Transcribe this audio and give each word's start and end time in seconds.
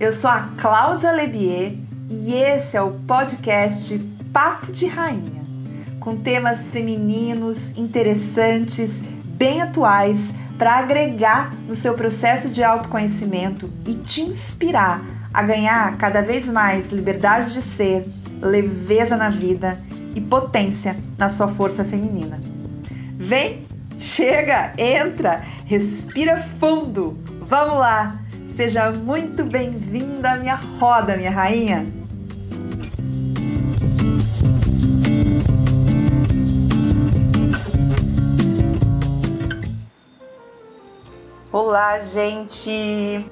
Eu 0.00 0.14
sou 0.14 0.30
a 0.30 0.48
Cláudia 0.56 1.12
Lebier 1.12 1.74
e 2.08 2.32
esse 2.32 2.74
é 2.74 2.80
o 2.80 2.90
podcast 2.90 3.98
Papo 4.32 4.72
de 4.72 4.86
Rainha, 4.86 5.42
com 6.00 6.16
temas 6.16 6.70
femininos, 6.70 7.76
interessantes, 7.76 8.92
bem 9.26 9.60
atuais 9.60 10.34
para 10.56 10.78
agregar 10.78 11.54
no 11.68 11.74
seu 11.74 11.92
processo 11.92 12.48
de 12.48 12.64
autoconhecimento 12.64 13.70
e 13.86 13.94
te 13.96 14.22
inspirar 14.22 15.02
a 15.34 15.42
ganhar 15.42 15.94
cada 15.98 16.22
vez 16.22 16.48
mais 16.48 16.90
liberdade 16.90 17.52
de 17.52 17.60
ser, 17.60 18.06
leveza 18.40 19.18
na 19.18 19.28
vida 19.28 19.78
e 20.14 20.20
potência 20.22 20.96
na 21.18 21.28
sua 21.28 21.48
força 21.48 21.84
feminina. 21.84 22.40
Vem, 23.18 23.66
chega, 23.98 24.72
entra, 24.78 25.44
respira 25.66 26.38
fundo. 26.38 27.18
Vamos 27.42 27.76
lá! 27.76 28.18
Seja 28.56 28.90
muito 28.90 29.44
bem-vinda 29.44 30.32
à 30.32 30.36
minha 30.36 30.54
roda, 30.54 31.16
minha 31.16 31.30
rainha! 31.30 31.86
Olá, 41.52 42.00
gente! 42.00 43.24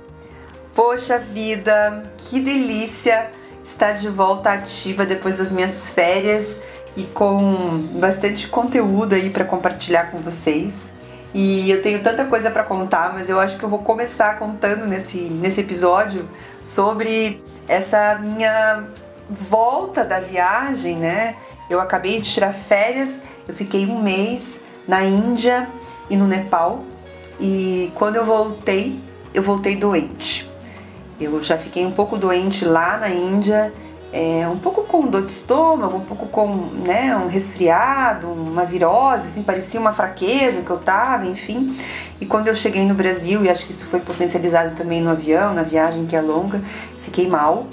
Poxa 0.75 1.19
vida, 1.19 2.11
que 2.17 2.41
delícia 2.41 3.31
estar 3.65 3.93
de 3.93 4.09
volta 4.09 4.51
ativa 4.51 5.05
depois 5.05 5.39
das 5.39 5.53
minhas 5.53 5.91
férias 5.91 6.63
e 6.97 7.05
com 7.05 7.79
bastante 8.01 8.49
conteúdo 8.49 9.15
aí 9.15 9.31
para 9.31 9.45
compartilhar 9.45 10.11
com 10.11 10.19
vocês. 10.19 10.98
E 11.35 11.71
eu 11.71 11.83
tenho 11.83 12.03
tanta 12.03 12.25
coisa 12.25 12.51
para 12.51 12.65
contar, 12.65 13.13
mas 13.13 13.29
eu 13.29 13.39
acho 13.39 13.59
que 13.59 13.65
eu 13.65 13.69
vou 13.69 13.81
começar 13.81 14.39
contando 14.39 14.87
nesse, 14.87 15.21
nesse 15.21 15.61
episódio 15.61 16.29
sobre 16.63 17.43
essa 17.67 18.19
minha 18.19 18.85
volta 19.29 20.05
da 20.05 20.21
viagem, 20.21 20.97
né? 20.97 21.37
Eu 21.69 21.81
acabei 21.81 22.21
de 22.21 22.33
tirar 22.33 22.55
férias, 22.55 23.23
eu 23.47 23.55
fiquei 23.55 23.87
um 23.87 24.03
mês 24.03 24.65
na 24.87 25.05
Índia 25.05 25.69
e 26.09 26.17
no 26.17 26.27
Nepal. 26.27 26.83
E 27.39 27.93
quando 27.95 28.17
eu 28.17 28.25
voltei, 28.25 28.99
eu 29.35 29.43
voltei 29.43 29.77
doente. 29.77 30.51
Eu 31.21 31.43
já 31.43 31.59
fiquei 31.59 31.85
um 31.85 31.93
pouco 31.93 32.17
doente 32.17 32.65
lá 32.65 32.97
na 32.97 33.11
Índia 33.11 33.73
é, 34.13 34.49
um 34.49 34.59
pouco 34.59 34.85
com 34.85 35.07
dor 35.07 35.27
de 35.27 35.33
estômago, 35.33 35.97
um 35.97 36.05
pouco 36.05 36.27
com 36.27 36.47
né, 36.87 37.15
um 37.17 37.29
resfriado, 37.29 38.27
uma 38.27 38.65
virose, 38.65 39.27
assim, 39.27 39.43
parecia 39.43 39.79
uma 39.79 39.93
fraqueza 39.93 40.63
que 40.63 40.71
eu 40.71 40.79
tava, 40.79 41.27
enfim. 41.27 41.77
E 42.21 42.25
quando 42.25 42.49
eu 42.49 42.55
cheguei 42.55 42.85
no 42.85 42.95
Brasil, 42.95 43.45
e 43.45 43.51
acho 43.51 43.67
que 43.67 43.73
isso 43.73 43.85
foi 43.87 44.01
potencializado 44.01 44.75
também 44.77 45.03
no 45.03 45.11
avião, 45.11 45.53
na 45.53 45.63
viagem 45.63 46.07
que 46.07 46.17
é 46.17 46.21
longa, 46.21 46.63
fiquei 47.03 47.29
mal. 47.29 47.67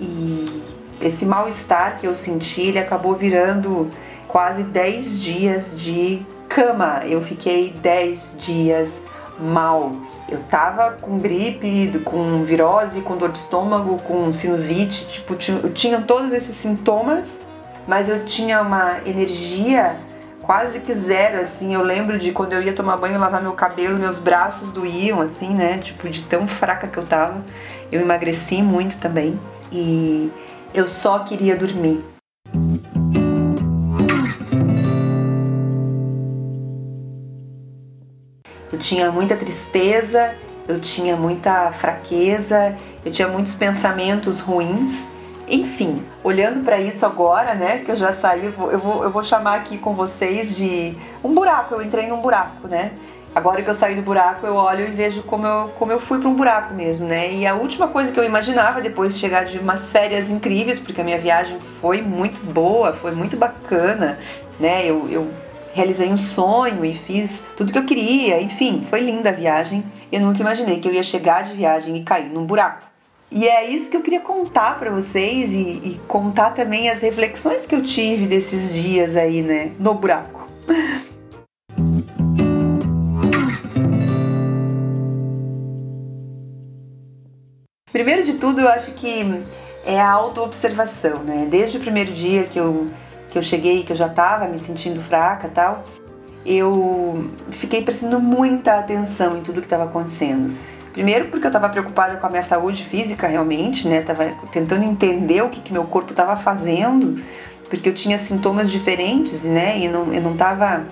E 0.00 0.62
esse 1.00 1.26
mal-estar 1.26 1.98
que 1.98 2.06
eu 2.06 2.14
senti, 2.14 2.62
ele 2.62 2.78
acabou 2.78 3.14
virando 3.14 3.90
quase 4.28 4.62
10 4.62 5.20
dias 5.20 5.76
de 5.78 6.24
cama. 6.48 7.02
Eu 7.04 7.22
fiquei 7.22 7.70
10 7.70 8.36
dias 8.38 9.04
mal. 9.38 9.90
Eu 10.28 10.38
tava 10.50 10.92
com 10.92 11.18
gripe, 11.18 12.00
com 12.04 12.44
virose, 12.44 13.00
com 13.02 13.16
dor 13.16 13.30
de 13.30 13.38
estômago, 13.38 13.98
com 14.02 14.32
sinusite, 14.32 15.06
tipo, 15.08 15.36
eu 15.62 15.72
tinha 15.72 16.00
todos 16.00 16.32
esses 16.32 16.56
sintomas, 16.56 17.40
mas 17.86 18.08
eu 18.08 18.24
tinha 18.24 18.62
uma 18.62 18.98
energia 19.04 19.96
quase 20.42 20.80
que 20.80 20.94
zero, 20.94 21.40
assim. 21.40 21.74
Eu 21.74 21.82
lembro 21.82 22.18
de 22.18 22.32
quando 22.32 22.52
eu 22.52 22.62
ia 22.62 22.72
tomar 22.72 22.96
banho, 22.96 23.18
lavar 23.18 23.42
meu 23.42 23.52
cabelo, 23.52 23.98
meus 23.98 24.18
braços 24.18 24.72
doíam, 24.72 25.20
assim, 25.20 25.54
né? 25.54 25.78
Tipo, 25.78 26.08
de 26.08 26.22
tão 26.24 26.46
fraca 26.46 26.86
que 26.86 26.98
eu 26.98 27.06
tava. 27.06 27.42
Eu 27.90 28.00
emagreci 28.00 28.62
muito 28.62 28.98
também 28.98 29.38
e 29.70 30.30
eu 30.74 30.88
só 30.88 31.20
queria 31.20 31.56
dormir. 31.56 32.11
Tinha 38.82 39.10
muita 39.10 39.36
tristeza, 39.36 40.34
eu 40.68 40.80
tinha 40.80 41.16
muita 41.16 41.70
fraqueza, 41.70 42.74
eu 43.04 43.10
tinha 43.10 43.28
muitos 43.28 43.54
pensamentos 43.54 44.40
ruins. 44.40 45.10
Enfim, 45.48 46.04
olhando 46.22 46.64
para 46.64 46.80
isso 46.80 47.04
agora, 47.04 47.54
né, 47.54 47.78
que 47.78 47.90
eu 47.90 47.96
já 47.96 48.12
saí, 48.12 48.46
eu 48.46 48.78
vou, 48.78 49.02
eu 49.02 49.10
vou 49.10 49.24
chamar 49.24 49.56
aqui 49.56 49.78
com 49.78 49.94
vocês 49.94 50.56
de 50.56 50.96
um 51.22 51.32
buraco. 51.32 51.74
Eu 51.74 51.82
entrei 51.82 52.06
num 52.06 52.20
buraco, 52.20 52.68
né? 52.68 52.92
Agora 53.34 53.62
que 53.62 53.70
eu 53.70 53.74
saí 53.74 53.94
do 53.94 54.02
buraco, 54.02 54.46
eu 54.46 54.54
olho 54.54 54.86
e 54.86 54.90
vejo 54.90 55.22
como 55.22 55.46
eu, 55.46 55.70
como 55.78 55.90
eu 55.90 55.98
fui 55.98 56.20
para 56.20 56.28
um 56.28 56.34
buraco 56.34 56.74
mesmo, 56.74 57.06
né? 57.06 57.32
E 57.32 57.46
a 57.46 57.54
última 57.54 57.88
coisa 57.88 58.12
que 58.12 58.20
eu 58.20 58.24
imaginava 58.24 58.80
depois 58.82 59.14
de 59.14 59.20
chegar 59.20 59.46
de 59.46 59.58
umas 59.58 59.90
férias 59.90 60.30
incríveis, 60.30 60.78
porque 60.78 61.00
a 61.00 61.04
minha 61.04 61.18
viagem 61.18 61.58
foi 61.80 62.02
muito 62.02 62.44
boa, 62.44 62.92
foi 62.92 63.12
muito 63.12 63.36
bacana, 63.38 64.18
né? 64.60 64.84
Eu, 64.84 65.08
eu 65.08 65.30
realizei 65.72 66.08
um 66.08 66.18
sonho 66.18 66.84
e 66.84 66.94
fiz 66.94 67.42
tudo 67.56 67.72
que 67.72 67.78
eu 67.78 67.86
queria, 67.86 68.40
enfim, 68.40 68.86
foi 68.88 69.00
linda 69.00 69.30
a 69.30 69.32
viagem. 69.32 69.84
Eu 70.10 70.20
nunca 70.20 70.40
imaginei 70.40 70.80
que 70.80 70.88
eu 70.88 70.92
ia 70.92 71.02
chegar 71.02 71.44
de 71.44 71.54
viagem 71.54 71.96
e 71.96 72.04
cair 72.04 72.28
num 72.28 72.44
buraco. 72.44 72.90
E 73.30 73.48
é 73.48 73.68
isso 73.70 73.90
que 73.90 73.96
eu 73.96 74.02
queria 74.02 74.20
contar 74.20 74.78
para 74.78 74.90
vocês 74.90 75.54
e, 75.54 75.56
e, 75.56 76.00
contar 76.06 76.50
também 76.50 76.90
as 76.90 77.00
reflexões 77.00 77.66
que 77.66 77.74
eu 77.74 77.82
tive 77.82 78.26
desses 78.26 78.74
dias 78.74 79.16
aí, 79.16 79.40
né, 79.42 79.72
no 79.78 79.94
buraco. 79.94 80.46
Primeiro 87.90 88.22
de 88.22 88.34
tudo, 88.34 88.60
eu 88.60 88.68
acho 88.68 88.92
que 88.92 89.42
é 89.84 89.98
a 89.98 90.10
autoobservação, 90.10 91.22
né? 91.22 91.46
Desde 91.50 91.78
o 91.78 91.80
primeiro 91.80 92.12
dia 92.12 92.44
que 92.44 92.58
eu 92.58 92.86
que 93.32 93.38
eu 93.38 93.42
cheguei, 93.42 93.82
que 93.82 93.92
eu 93.92 93.96
já 93.96 94.06
estava 94.06 94.46
me 94.46 94.58
sentindo 94.58 95.00
fraca 95.00 95.48
tal, 95.48 95.82
eu 96.44 97.30
fiquei 97.50 97.82
prestando 97.82 98.20
muita 98.20 98.78
atenção 98.78 99.38
em 99.38 99.40
tudo 99.40 99.60
que 99.60 99.66
estava 99.66 99.84
acontecendo. 99.84 100.54
Primeiro 100.92 101.28
porque 101.28 101.46
eu 101.46 101.48
estava 101.48 101.70
preocupada 101.70 102.16
com 102.16 102.26
a 102.26 102.30
minha 102.30 102.42
saúde 102.42 102.84
física 102.84 103.26
realmente, 103.26 103.88
né? 103.88 104.02
Tava 104.02 104.26
tentando 104.50 104.84
entender 104.84 105.42
o 105.42 105.48
que, 105.48 105.60
que 105.60 105.72
meu 105.72 105.84
corpo 105.84 106.10
estava 106.10 106.36
fazendo, 106.36 107.22
porque 107.70 107.88
eu 107.88 107.94
tinha 107.94 108.18
sintomas 108.18 108.70
diferentes, 108.70 109.44
né? 109.44 109.78
E 109.78 109.88
não, 109.88 110.12
eu 110.12 110.20
não 110.20 110.32
estava 110.32 110.84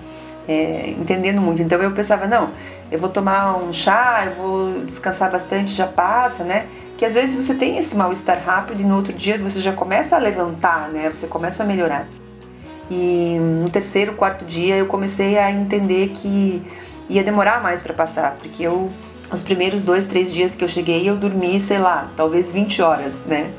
é, 0.47 0.89
entendendo 0.89 1.39
muito. 1.39 1.61
Então 1.61 1.79
eu 1.79 1.91
pensava, 1.91 2.25
não, 2.25 2.49
eu 2.91 2.97
vou 2.97 3.09
tomar 3.09 3.57
um 3.57 3.71
chá, 3.71 4.23
eu 4.25 4.35
vou 4.35 4.81
descansar 4.85 5.31
bastante, 5.31 5.71
já 5.71 5.85
passa, 5.85 6.43
né? 6.43 6.65
Que 6.97 7.05
às 7.05 7.13
vezes 7.13 7.45
você 7.45 7.53
tem 7.53 7.77
esse 7.77 7.95
mal-estar 7.95 8.41
rápido 8.43 8.81
e 8.81 8.83
no 8.83 8.95
outro 8.95 9.13
dia 9.13 9.37
você 9.37 9.59
já 9.59 9.73
começa 9.73 10.15
a 10.15 10.19
levantar, 10.19 10.89
né? 10.89 11.11
Você 11.11 11.27
começa 11.27 11.61
a 11.61 11.65
melhorar. 11.65 12.07
E 12.91 13.37
no 13.39 13.69
terceiro, 13.69 14.15
quarto 14.15 14.43
dia 14.43 14.75
eu 14.75 14.85
comecei 14.85 15.37
a 15.37 15.49
entender 15.49 16.09
que 16.09 16.61
ia 17.09 17.23
demorar 17.23 17.63
mais 17.63 17.81
para 17.81 17.93
passar, 17.93 18.35
porque 18.37 18.63
eu 18.63 18.91
os 19.31 19.41
primeiros 19.41 19.85
dois, 19.85 20.07
três 20.07 20.29
dias 20.29 20.55
que 20.55 20.63
eu 20.63 20.67
cheguei 20.67 21.09
eu 21.09 21.15
dormi, 21.15 21.57
sei 21.57 21.79
lá, 21.79 22.11
talvez 22.17 22.51
20 22.51 22.81
horas, 22.81 23.25
né? 23.25 23.49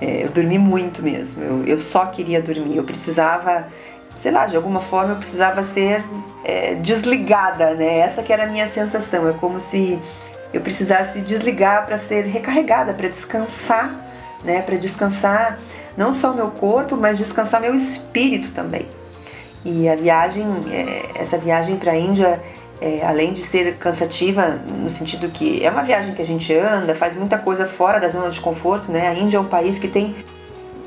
É, 0.00 0.24
eu 0.24 0.28
dormi 0.28 0.58
muito 0.58 1.02
mesmo. 1.02 1.42
Eu, 1.42 1.64
eu 1.64 1.78
só 1.80 2.06
queria 2.06 2.40
dormir. 2.40 2.76
Eu 2.76 2.84
precisava, 2.84 3.66
sei 4.14 4.30
lá, 4.30 4.46
de 4.46 4.54
alguma 4.54 4.78
forma 4.78 5.14
eu 5.14 5.16
precisava 5.16 5.64
ser 5.64 6.04
é, 6.44 6.76
desligada, 6.76 7.74
né? 7.74 7.98
Essa 7.98 8.22
que 8.22 8.32
era 8.32 8.44
a 8.44 8.46
minha 8.46 8.68
sensação. 8.68 9.28
É 9.28 9.32
como 9.32 9.58
se 9.58 9.98
eu 10.52 10.60
precisasse 10.60 11.20
desligar 11.20 11.84
para 11.84 11.98
ser 11.98 12.26
recarregada, 12.26 12.92
para 12.92 13.08
descansar, 13.08 13.96
né? 14.44 14.62
Para 14.62 14.76
descansar 14.76 15.58
não 15.98 16.12
só 16.12 16.32
meu 16.32 16.52
corpo, 16.52 16.96
mas 16.96 17.18
descansar 17.18 17.60
meu 17.60 17.74
espírito 17.74 18.52
também. 18.52 18.86
E 19.64 19.88
a 19.88 19.96
viagem, 19.96 20.46
é, 20.70 21.10
essa 21.16 21.36
viagem 21.36 21.76
para 21.76 21.90
a 21.90 21.98
Índia, 21.98 22.40
é, 22.80 23.04
além 23.04 23.32
de 23.32 23.42
ser 23.42 23.76
cansativa, 23.78 24.60
no 24.80 24.88
sentido 24.88 25.28
que 25.28 25.64
é 25.66 25.68
uma 25.68 25.82
viagem 25.82 26.14
que 26.14 26.22
a 26.22 26.24
gente 26.24 26.54
anda, 26.54 26.94
faz 26.94 27.16
muita 27.16 27.36
coisa 27.36 27.66
fora 27.66 27.98
da 27.98 28.08
zona 28.08 28.30
de 28.30 28.40
conforto, 28.40 28.92
né? 28.92 29.08
A 29.08 29.14
Índia 29.14 29.38
é 29.38 29.40
um 29.40 29.46
país 29.46 29.80
que 29.80 29.88
tem 29.88 30.14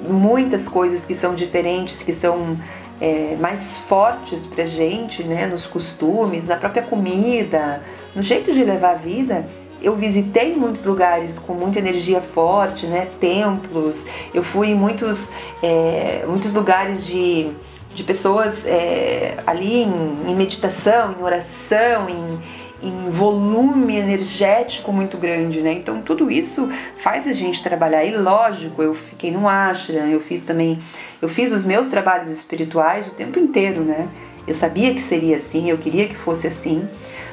muitas 0.07 0.69
coisas 0.69 1.03
que 1.03 1.13
são 1.13 1.35
diferentes, 1.35 2.01
que 2.01 2.13
são 2.13 2.57
é, 3.01 3.35
mais 3.37 3.79
fortes 3.79 4.45
pra 4.45 4.63
gente, 4.63 5.25
né? 5.25 5.45
Nos 5.45 5.65
costumes, 5.65 6.47
na 6.47 6.55
própria 6.55 6.83
comida, 6.83 7.81
no 8.15 8.23
jeito 8.23 8.53
de 8.53 8.63
levar 8.63 8.91
a 8.91 8.95
vida 8.95 9.45
eu 9.81 9.95
visitei 9.95 10.55
muitos 10.55 10.85
lugares 10.85 11.39
com 11.39 11.53
muita 11.53 11.79
energia 11.79 12.21
forte, 12.21 12.85
né? 12.85 13.07
Templos. 13.19 14.07
Eu 14.33 14.43
fui 14.43 14.69
em 14.69 14.75
muitos, 14.75 15.31
é, 15.61 16.23
muitos 16.27 16.53
lugares 16.53 17.05
de, 17.05 17.51
de 17.93 18.03
pessoas 18.03 18.65
é, 18.65 19.37
ali 19.45 19.83
em, 19.83 20.31
em, 20.31 20.35
meditação, 20.35 21.15
em 21.17 21.23
oração, 21.23 22.07
em, 22.09 22.39
em 22.87 23.09
volume 23.09 23.97
energético 23.97 24.91
muito 24.91 25.17
grande, 25.17 25.61
né? 25.61 25.73
Então 25.73 26.01
tudo 26.01 26.29
isso 26.29 26.69
faz 26.97 27.27
a 27.27 27.33
gente 27.33 27.63
trabalhar. 27.63 28.05
E 28.05 28.15
lógico, 28.15 28.83
eu 28.83 28.93
fiquei 28.93 29.31
no 29.31 29.49
ashram, 29.49 30.07
eu 30.07 30.19
fiz 30.19 30.43
também, 30.43 30.79
eu 31.21 31.27
fiz 31.27 31.51
os 31.51 31.65
meus 31.65 31.87
trabalhos 31.87 32.29
espirituais 32.29 33.07
o 33.07 33.15
tempo 33.15 33.39
inteiro, 33.39 33.83
né? 33.83 34.07
Eu 34.47 34.55
sabia 34.55 34.93
que 34.93 35.01
seria 35.01 35.37
assim, 35.37 35.69
eu 35.69 35.77
queria 35.77 36.07
que 36.07 36.15
fosse 36.15 36.47
assim. 36.47 36.87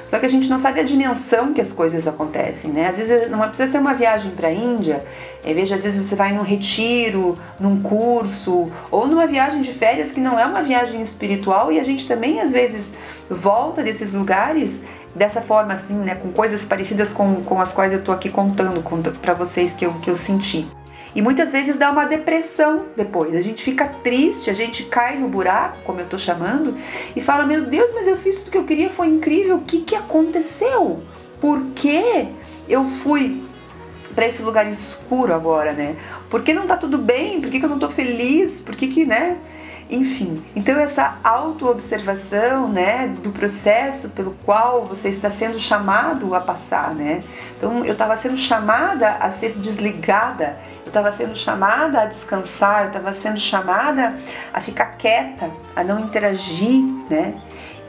Só 0.07 0.19
que 0.19 0.25
a 0.25 0.29
gente 0.29 0.49
não 0.49 0.59
sabe 0.59 0.81
a 0.81 0.83
dimensão 0.83 1.53
que 1.53 1.61
as 1.61 1.71
coisas 1.71 2.09
acontecem, 2.09 2.71
né? 2.71 2.89
Às 2.89 2.97
vezes 2.97 3.31
não 3.31 3.41
precisa 3.41 3.71
ser 3.71 3.79
uma 3.79 3.93
viagem 3.93 4.31
para 4.31 4.49
a 4.49 4.53
Índia, 4.53 5.05
é, 5.45 5.53
veja, 5.53 5.75
às 5.75 5.85
vezes 5.85 6.05
você 6.05 6.17
vai 6.17 6.33
num 6.33 6.43
retiro, 6.43 7.37
num 7.61 7.81
curso, 7.81 8.71
ou 8.91 9.07
numa 9.07 9.27
viagem 9.27 9.61
de 9.61 9.73
férias 9.73 10.11
que 10.11 10.21
não 10.21 10.39
é 10.39 10.47
uma 10.47 10.63
viagem 10.63 11.03
espiritual 11.03 11.71
e 11.71 11.79
a 11.79 11.83
gente 11.83 12.09
também 12.09 12.41
às 12.41 12.53
vezes 12.53 12.95
volta 13.31 13.83
desses 13.83 14.15
lugares 14.15 14.85
dessa 15.15 15.43
forma 15.43 15.75
assim, 15.75 15.97
né, 15.97 16.15
com 16.15 16.33
coisas 16.33 16.65
parecidas 16.65 17.13
com, 17.13 17.43
com 17.43 17.61
as 17.61 17.73
quais 17.73 17.93
eu 17.93 18.03
tô 18.03 18.13
aqui 18.13 18.31
contando 18.31 18.83
para 19.21 19.35
vocês 19.35 19.75
que 19.75 19.85
eu, 19.85 19.93
que 19.95 20.09
eu 20.09 20.17
senti. 20.17 20.67
E 21.15 21.23
muitas 21.23 21.53
vezes 21.53 21.79
dá 21.79 21.91
uma 21.91 22.05
depressão 22.05 22.87
depois. 22.97 23.35
A 23.35 23.41
gente 23.41 23.63
fica 23.63 23.89
triste, 23.89 24.51
a 24.51 24.53
gente 24.53 24.85
cai 24.85 25.19
no 25.19 25.29
buraco, 25.29 25.79
como 25.85 26.01
eu 26.01 26.07
tô 26.07 26.19
chamando, 26.19 26.77
e 27.17 27.21
fala: 27.21 27.47
Meu 27.47 27.65
Deus, 27.65 27.91
mas 27.95 28.07
eu 28.07 28.17
fiz 28.17 28.39
tudo 28.39 28.51
que 28.51 28.59
eu 28.59 28.65
queria, 28.65 28.91
foi 28.91 29.09
incrível. 29.09 29.57
O 29.57 29.63
que, 29.63 29.81
que 29.83 29.95
aconteceu? 29.95 31.03
Por 31.41 31.63
que 31.75 32.29
eu 32.69 32.85
fui 33.03 33.43
para 34.15 34.27
esse 34.27 34.43
lugar 34.43 34.69
escuro 34.71 35.33
agora, 35.33 35.73
né? 35.73 35.97
Por 36.29 36.43
que 36.43 36.53
não 36.53 36.67
tá 36.67 36.77
tudo 36.77 36.99
bem? 36.99 37.41
Por 37.41 37.51
que, 37.51 37.61
que 37.61 37.65
eu 37.65 37.71
não 37.71 37.79
tô 37.79 37.89
feliz? 37.89 38.61
Por 38.61 38.75
que, 38.75 38.89
que, 38.89 39.07
né? 39.07 39.39
Enfim, 39.91 40.45
então 40.55 40.79
essa 40.79 41.17
autoobservação, 41.25 42.69
né, 42.69 43.09
do 43.23 43.31
processo 43.31 44.11
pelo 44.11 44.33
qual 44.45 44.85
você 44.85 45.09
está 45.09 45.31
sendo 45.31 45.59
chamado 45.59 46.35
a 46.35 46.41
passar, 46.41 46.95
né? 46.95 47.25
Então 47.57 47.87
eu 47.87 47.95
estava 47.95 48.15
sendo 48.15 48.37
chamada 48.37 49.13
a 49.13 49.31
ser 49.31 49.55
desligada, 49.55 50.59
eu 50.85 50.89
estava 50.89 51.11
sendo 51.11 51.35
chamada 51.35 52.03
a 52.03 52.05
descansar, 52.05 52.83
eu 52.83 52.87
estava 52.89 53.15
sendo 53.15 53.39
chamada 53.39 54.15
a 54.53 54.61
ficar 54.61 54.99
quieta, 54.99 55.51
a 55.75 55.83
não 55.83 55.99
interagir, 56.01 56.85
né? 57.09 57.41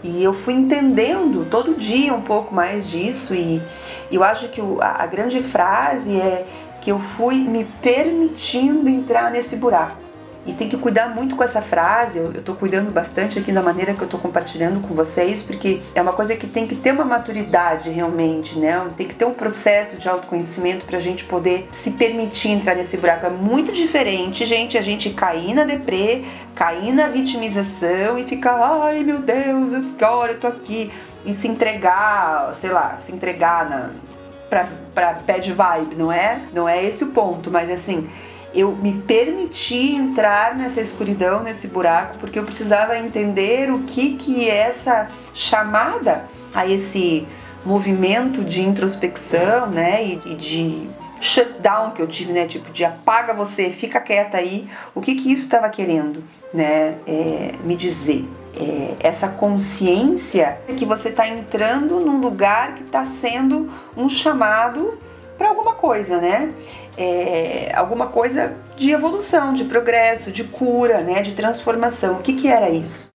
E 0.02 0.24
eu 0.24 0.34
fui 0.34 0.54
entendendo 0.54 1.50
todo 1.50 1.76
dia 1.76 2.14
um 2.14 2.22
pouco 2.22 2.56
mais 2.56 2.88
disso 2.88 3.36
e 3.36 3.62
eu 4.10 4.24
acho 4.24 4.48
que 4.48 4.62
a, 4.80 5.06
grande 5.06 5.44
frase 5.44 6.16
é 6.16 6.46
que 6.82 6.90
eu 6.90 7.00
fui 7.00 7.36
me 7.36 7.66
permitindo 7.82 8.88
entrar 8.88 9.30
nesse 9.30 9.58
buraco 9.58 10.09
e 10.46 10.54
tem 10.54 10.70
que 10.70 10.78
cuidar 10.78 11.10
muito 11.10 11.36
com 11.36 11.44
essa 11.44 11.62
frase. 11.62 12.18
Eu, 12.20 12.32
estou 12.32 12.56
cuidando 12.56 12.92
bastante 12.92 13.38
aqui 13.38 13.52
da 13.52 13.62
maneira 13.62 13.94
que 13.94 14.02
eu 14.02 14.06
estou 14.06 14.20
compartilhando 14.20 14.80
com 14.82 14.94
vocês, 14.94 15.42
porque 15.42 15.82
é 15.94 16.02
uma 16.02 16.14
coisa 16.14 16.36
que 16.36 16.48
tem 16.48 16.66
que 16.66 16.76
ter 16.76 16.92
uma 16.92 17.06
maturidade 17.06 17.90
realmente, 17.90 18.58
né? 18.58 18.88
Tem 18.96 19.08
que 19.08 19.16
ter 19.16 19.26
um 19.26 19.34
processo 19.34 19.98
de 19.98 20.08
autoconhecimento 20.08 20.86
para 20.86 20.98
a 20.98 21.02
gente 21.02 21.26
poder 21.26 21.68
se 21.72 21.92
permitir 21.92 22.50
entrar 22.50 22.76
nesse 22.76 22.98
buraco. 22.98 23.26
É 23.26 23.30
muito 23.30 23.72
diferente, 23.72 24.46
gente, 24.46 24.78
a 24.78 24.82
gente 24.82 25.10
cair 25.12 25.54
na 25.54 25.66
deprê, 25.66 26.24
cair 26.56 26.94
na 26.94 27.08
vitimização 27.08 28.18
e 28.18 28.24
ficar, 28.24 28.56
ai 28.84 29.04
meu 29.04 29.20
Deus, 29.20 29.74
agora 29.74 30.34
eu 30.34 30.40
tô 30.40 30.48
aqui. 30.48 30.92
E 31.26 31.34
se 31.34 31.50
entregar, 31.50 32.56
sei 32.56 32.72
lá, 32.72 32.96
se 32.98 33.14
entregar 33.14 33.70
na, 33.70 33.90
pra, 34.50 34.68
pra 34.96 35.14
bad 35.14 35.52
vibe, 35.52 35.96
não 35.96 36.12
é? 36.12 36.42
Não 36.54 36.68
é 36.68 36.84
esse 36.84 37.04
o 37.04 37.08
ponto, 37.08 37.52
mas 37.52 37.70
assim, 37.70 38.10
eu 38.54 38.76
me 38.76 38.94
permiti 38.94 39.94
entrar 39.96 40.56
nessa 40.56 40.82
escuridão, 40.82 41.44
nesse 41.44 41.68
buraco, 41.68 42.18
porque 42.20 42.40
eu 42.40 42.44
precisava 42.44 42.98
entender 42.98 43.72
o 43.72 43.80
que 43.84 44.16
que 44.16 44.50
essa 44.50 45.08
chamada 45.34 46.26
a 46.54 46.68
esse 46.68 47.28
movimento 47.66 48.44
de 48.44 48.62
introspecção, 48.62 49.68
né, 49.68 50.04
e, 50.04 50.36
de 50.36 50.90
shutdown 51.22 51.92
que 51.92 52.02
eu 52.02 52.08
tive, 52.08 52.32
né, 52.32 52.48
tipo 52.48 52.72
de 52.72 52.86
apaga 52.86 53.34
você, 53.34 53.70
fica 53.70 54.00
quieta 54.00 54.38
aí, 54.38 54.68
o 54.96 55.02
que 55.02 55.16
que 55.16 55.32
isso 55.32 55.44
estava 55.44 55.70
querendo, 55.70 56.24
né, 56.54 56.96
é, 57.06 57.54
me 57.64 57.76
dizer? 57.76 58.28
É, 58.56 58.96
essa 59.02 59.28
consciência 59.28 60.58
que 60.76 60.84
você 60.84 61.10
está 61.10 61.28
entrando 61.28 62.00
num 62.00 62.20
lugar 62.20 62.74
que 62.74 62.84
está 62.84 63.06
sendo 63.06 63.70
um 63.96 64.10
chamado 64.10 64.98
para 65.40 65.48
alguma 65.48 65.74
coisa, 65.74 66.20
né? 66.20 66.54
É, 66.98 67.72
alguma 67.74 68.08
coisa 68.08 68.54
de 68.76 68.92
evolução, 68.92 69.54
de 69.54 69.64
progresso, 69.64 70.32
de 70.34 70.44
cura, 70.44 71.00
né? 71.02 71.22
De 71.22 71.32
transformação. 71.32 72.18
O 72.18 72.22
que, 72.22 72.34
que 72.34 72.50
era 72.50 72.70
isso? 72.70 73.08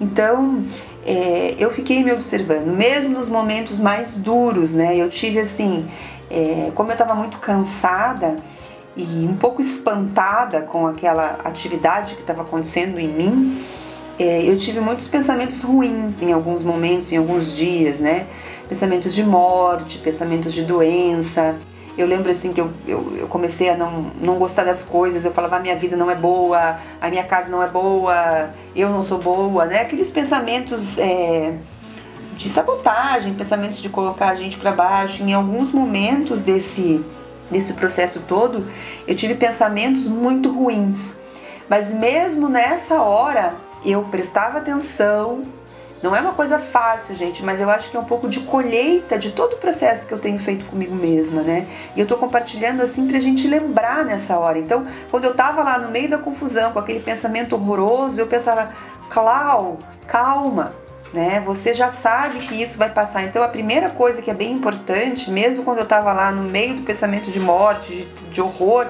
Então, 0.00 0.64
é, 1.06 1.54
eu 1.56 1.70
fiquei 1.70 2.02
me 2.02 2.10
observando, 2.10 2.66
mesmo 2.66 3.14
nos 3.14 3.28
momentos 3.28 3.78
mais 3.78 4.16
duros, 4.16 4.74
né? 4.74 4.96
Eu 4.96 5.08
tive 5.08 5.38
assim, 5.38 5.88
é, 6.28 6.72
como 6.74 6.90
eu 6.90 6.94
estava 6.94 7.14
muito 7.14 7.38
cansada 7.38 8.34
e 8.96 9.24
um 9.24 9.36
pouco 9.36 9.60
espantada 9.60 10.62
com 10.62 10.88
aquela 10.88 11.38
atividade 11.44 12.16
que 12.16 12.22
estava 12.22 12.42
acontecendo 12.42 12.98
em 12.98 13.06
mim, 13.06 13.64
é, 14.18 14.42
eu 14.42 14.56
tive 14.56 14.80
muitos 14.80 15.06
pensamentos 15.06 15.62
ruins 15.62 16.20
em 16.20 16.32
alguns 16.32 16.64
momentos, 16.64 17.12
em 17.12 17.16
alguns 17.16 17.54
dias, 17.54 18.00
né? 18.00 18.26
Pensamentos 18.68 19.14
de 19.14 19.22
morte, 19.22 19.98
pensamentos 19.98 20.52
de 20.52 20.64
doença. 20.64 21.56
Eu 21.96 22.06
lembro 22.06 22.30
assim 22.30 22.52
que 22.52 22.60
eu, 22.60 22.70
eu, 22.86 23.16
eu 23.16 23.28
comecei 23.28 23.68
a 23.70 23.76
não, 23.76 24.12
não 24.20 24.38
gostar 24.38 24.64
das 24.64 24.84
coisas, 24.84 25.24
eu 25.24 25.32
falava, 25.32 25.56
a 25.56 25.60
minha 25.60 25.76
vida 25.76 25.96
não 25.96 26.10
é 26.10 26.14
boa, 26.14 26.78
a 27.00 27.08
minha 27.08 27.24
casa 27.24 27.48
não 27.48 27.62
é 27.62 27.68
boa, 27.68 28.50
eu 28.74 28.88
não 28.88 29.02
sou 29.02 29.18
boa, 29.18 29.66
né? 29.66 29.82
Aqueles 29.82 30.10
pensamentos 30.10 30.98
é, 30.98 31.54
de 32.36 32.48
sabotagem, 32.48 33.34
pensamentos 33.34 33.80
de 33.80 33.88
colocar 33.88 34.30
a 34.30 34.34
gente 34.34 34.56
para 34.58 34.72
baixo. 34.72 35.22
Em 35.22 35.32
alguns 35.32 35.70
momentos 35.72 36.42
desse, 36.42 37.04
desse 37.50 37.74
processo 37.74 38.22
todo, 38.26 38.66
eu 39.06 39.14
tive 39.14 39.34
pensamentos 39.34 40.08
muito 40.08 40.52
ruins. 40.52 41.20
Mas 41.68 41.92
mesmo 41.92 42.48
nessa 42.48 43.02
hora, 43.02 43.54
eu 43.84 44.02
prestava 44.04 44.58
atenção. 44.58 45.42
Não 46.00 46.14
é 46.14 46.20
uma 46.20 46.32
coisa 46.32 46.60
fácil, 46.60 47.16
gente, 47.16 47.44
mas 47.44 47.60
eu 47.60 47.68
acho 47.68 47.90
que 47.90 47.96
é 47.96 48.00
um 48.00 48.04
pouco 48.04 48.28
de 48.28 48.40
colheita 48.40 49.18
de 49.18 49.32
todo 49.32 49.54
o 49.54 49.56
processo 49.56 50.06
que 50.06 50.14
eu 50.14 50.18
tenho 50.18 50.38
feito 50.38 50.64
comigo 50.66 50.94
mesma, 50.94 51.42
né? 51.42 51.66
E 51.96 52.00
eu 52.00 52.06
tô 52.06 52.16
compartilhando 52.16 52.82
assim 52.82 53.08
pra 53.08 53.18
gente 53.18 53.48
lembrar 53.48 54.04
nessa 54.04 54.38
hora. 54.38 54.60
Então, 54.60 54.86
quando 55.10 55.24
eu 55.24 55.34
tava 55.34 55.62
lá 55.64 55.76
no 55.76 55.90
meio 55.90 56.08
da 56.08 56.18
confusão, 56.18 56.72
com 56.72 56.78
aquele 56.78 57.00
pensamento 57.00 57.56
horroroso, 57.56 58.20
eu 58.20 58.28
pensava, 58.28 58.70
Clau, 59.10 59.78
calma, 60.06 60.72
né? 61.12 61.42
Você 61.44 61.74
já 61.74 61.90
sabe 61.90 62.38
que 62.38 62.62
isso 62.62 62.78
vai 62.78 62.90
passar. 62.90 63.24
Então, 63.24 63.42
a 63.42 63.48
primeira 63.48 63.90
coisa 63.90 64.22
que 64.22 64.30
é 64.30 64.34
bem 64.34 64.52
importante, 64.52 65.30
mesmo 65.30 65.64
quando 65.64 65.78
eu 65.78 65.86
tava 65.86 66.12
lá 66.12 66.30
no 66.30 66.48
meio 66.48 66.76
do 66.76 66.82
pensamento 66.82 67.30
de 67.30 67.40
morte, 67.40 67.92
de, 67.92 68.04
de 68.30 68.40
horror, 68.40 68.86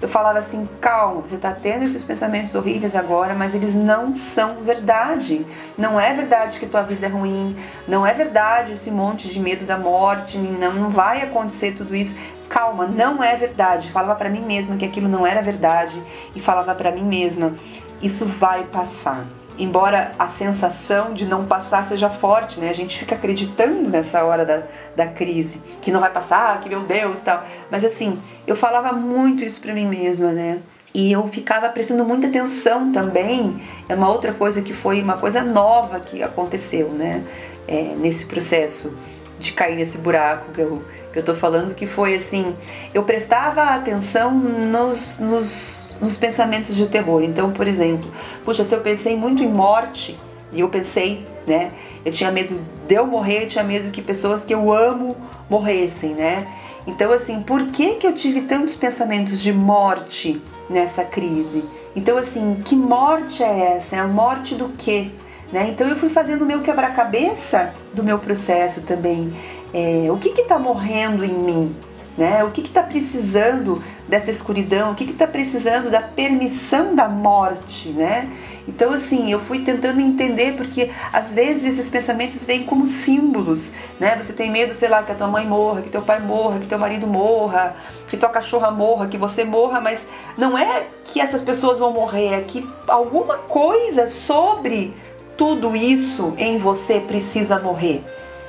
eu 0.00 0.08
falava 0.08 0.38
assim: 0.38 0.68
calma, 0.80 1.22
você 1.22 1.36
está 1.36 1.52
tendo 1.52 1.84
esses 1.84 2.04
pensamentos 2.04 2.54
horríveis 2.54 2.94
agora, 2.94 3.34
mas 3.34 3.54
eles 3.54 3.74
não 3.74 4.14
são 4.14 4.62
verdade. 4.62 5.46
Não 5.76 5.98
é 5.98 6.12
verdade 6.12 6.58
que 6.58 6.66
tua 6.66 6.82
vida 6.82 7.06
é 7.06 7.08
ruim, 7.08 7.56
não 7.86 8.06
é 8.06 8.12
verdade 8.12 8.72
esse 8.72 8.90
monte 8.90 9.28
de 9.28 9.40
medo 9.40 9.64
da 9.64 9.78
morte, 9.78 10.38
não, 10.38 10.72
não 10.72 10.90
vai 10.90 11.22
acontecer 11.22 11.72
tudo 11.74 11.94
isso. 11.94 12.18
Calma, 12.48 12.86
não 12.86 13.22
é 13.22 13.36
verdade. 13.36 13.90
Falava 13.90 14.14
para 14.14 14.30
mim 14.30 14.42
mesma 14.42 14.76
que 14.76 14.84
aquilo 14.84 15.08
não 15.08 15.26
era 15.26 15.42
verdade 15.42 16.00
e 16.34 16.40
falava 16.40 16.74
para 16.74 16.92
mim 16.92 17.04
mesma: 17.04 17.54
isso 18.02 18.26
vai 18.26 18.64
passar 18.64 19.24
embora 19.58 20.12
a 20.18 20.28
sensação 20.28 21.12
de 21.12 21.26
não 21.26 21.44
passar 21.44 21.86
seja 21.86 22.08
forte, 22.08 22.60
né? 22.60 22.70
A 22.70 22.74
gente 22.74 22.98
fica 22.98 23.14
acreditando 23.14 23.88
nessa 23.88 24.24
hora 24.24 24.44
da, 24.44 24.62
da 24.96 25.06
crise, 25.06 25.60
que 25.80 25.90
não 25.90 26.00
vai 26.00 26.12
passar, 26.12 26.60
que 26.60 26.68
meu 26.68 26.80
Deus, 26.80 27.20
tal. 27.20 27.44
Mas 27.70 27.84
assim, 27.84 28.20
eu 28.46 28.56
falava 28.56 28.92
muito 28.92 29.44
isso 29.44 29.60
para 29.60 29.72
mim 29.72 29.86
mesma, 29.86 30.32
né? 30.32 30.58
E 30.92 31.10
eu 31.10 31.26
ficava 31.28 31.68
prestando 31.68 32.04
muita 32.04 32.28
atenção 32.28 32.92
também. 32.92 33.60
É 33.88 33.94
uma 33.94 34.08
outra 34.08 34.32
coisa 34.32 34.62
que 34.62 34.72
foi 34.72 35.02
uma 35.02 35.18
coisa 35.18 35.42
nova 35.42 35.98
que 36.00 36.22
aconteceu, 36.22 36.88
né? 36.88 37.24
É, 37.66 37.94
nesse 37.98 38.26
processo 38.26 38.94
de 39.38 39.52
cair 39.52 39.76
nesse 39.76 39.98
buraco 39.98 40.52
que 40.52 40.60
eu, 40.60 40.82
que 41.12 41.18
eu 41.18 41.22
tô 41.22 41.34
falando, 41.34 41.74
que 41.74 41.86
foi 41.86 42.14
assim: 42.14 42.56
eu 42.92 43.02
prestava 43.02 43.62
atenção 43.62 44.32
nos, 44.32 45.18
nos 45.18 45.84
nos 46.00 46.16
pensamentos 46.16 46.74
de 46.76 46.86
terror. 46.86 47.22
Então, 47.22 47.52
por 47.52 47.66
exemplo, 47.66 48.10
puxa, 48.44 48.64
se 48.64 48.74
eu 48.74 48.80
pensei 48.80 49.16
muito 49.16 49.42
em 49.42 49.48
morte, 49.48 50.18
e 50.52 50.60
eu 50.60 50.68
pensei, 50.68 51.26
né? 51.46 51.72
Eu 52.04 52.12
tinha 52.12 52.30
medo 52.30 52.60
de 52.86 52.94
eu 52.94 53.06
morrer, 53.06 53.44
eu 53.44 53.48
tinha 53.48 53.64
medo 53.64 53.90
que 53.90 54.00
pessoas 54.00 54.44
que 54.44 54.54
eu 54.54 54.72
amo 54.72 55.16
morressem, 55.50 56.14
né? 56.14 56.46
Então, 56.86 57.12
assim, 57.12 57.42
por 57.42 57.66
que 57.66 57.94
que 57.94 58.06
eu 58.06 58.14
tive 58.14 58.42
tantos 58.42 58.74
pensamentos 58.74 59.40
de 59.40 59.52
morte 59.52 60.40
nessa 60.68 61.02
crise? 61.02 61.64
Então, 61.96 62.16
assim, 62.18 62.60
que 62.64 62.76
morte 62.76 63.42
é 63.42 63.76
essa? 63.76 63.96
É 63.96 63.98
a 63.98 64.06
morte 64.06 64.54
do 64.54 64.68
quê? 64.70 65.10
Né? 65.54 65.68
Então, 65.68 65.86
eu 65.86 65.94
fui 65.94 66.08
fazendo 66.08 66.42
o 66.42 66.44
meu 66.44 66.62
quebra-cabeça 66.62 67.72
do 67.92 68.02
meu 68.02 68.18
processo 68.18 68.82
também. 68.82 69.32
É, 69.72 70.10
o 70.10 70.16
que 70.16 70.30
está 70.30 70.58
morrendo 70.58 71.24
em 71.24 71.32
mim? 71.32 71.76
Né? 72.18 72.42
O 72.42 72.50
que 72.50 72.62
está 72.62 72.82
precisando 72.82 73.80
dessa 74.08 74.32
escuridão? 74.32 74.90
O 74.90 74.94
que 74.96 75.04
está 75.04 75.28
precisando 75.28 75.92
da 75.92 76.00
permissão 76.00 76.96
da 76.96 77.08
morte, 77.08 77.90
né? 77.90 78.32
Então, 78.66 78.94
assim, 78.94 79.30
eu 79.30 79.38
fui 79.38 79.60
tentando 79.60 80.00
entender, 80.00 80.56
porque 80.56 80.90
às 81.12 81.34
vezes 81.34 81.64
esses 81.66 81.88
pensamentos 81.88 82.44
vêm 82.44 82.64
como 82.64 82.84
símbolos, 82.84 83.76
né? 84.00 84.16
Você 84.20 84.32
tem 84.32 84.50
medo, 84.50 84.74
sei 84.74 84.88
lá, 84.88 85.04
que 85.04 85.12
a 85.12 85.14
tua 85.14 85.28
mãe 85.28 85.46
morra, 85.46 85.82
que 85.82 85.90
teu 85.90 86.02
pai 86.02 86.18
morra, 86.18 86.58
que 86.58 86.66
teu 86.66 86.78
marido 86.80 87.06
morra, 87.06 87.76
que 88.08 88.16
tua 88.16 88.28
cachorra 88.28 88.72
morra, 88.72 89.06
que 89.06 89.18
você 89.18 89.44
morra, 89.44 89.80
mas 89.80 90.08
não 90.36 90.58
é 90.58 90.88
que 91.04 91.20
essas 91.20 91.42
pessoas 91.42 91.78
vão 91.78 91.92
morrer, 91.92 92.34
é 92.34 92.40
que 92.40 92.68
alguma 92.88 93.38
coisa 93.38 94.08
sobre 94.08 94.92
tudo 95.36 95.74
isso 95.76 96.34
em 96.38 96.58
você 96.58 97.00
precisa 97.00 97.58
morrer. 97.58 98.02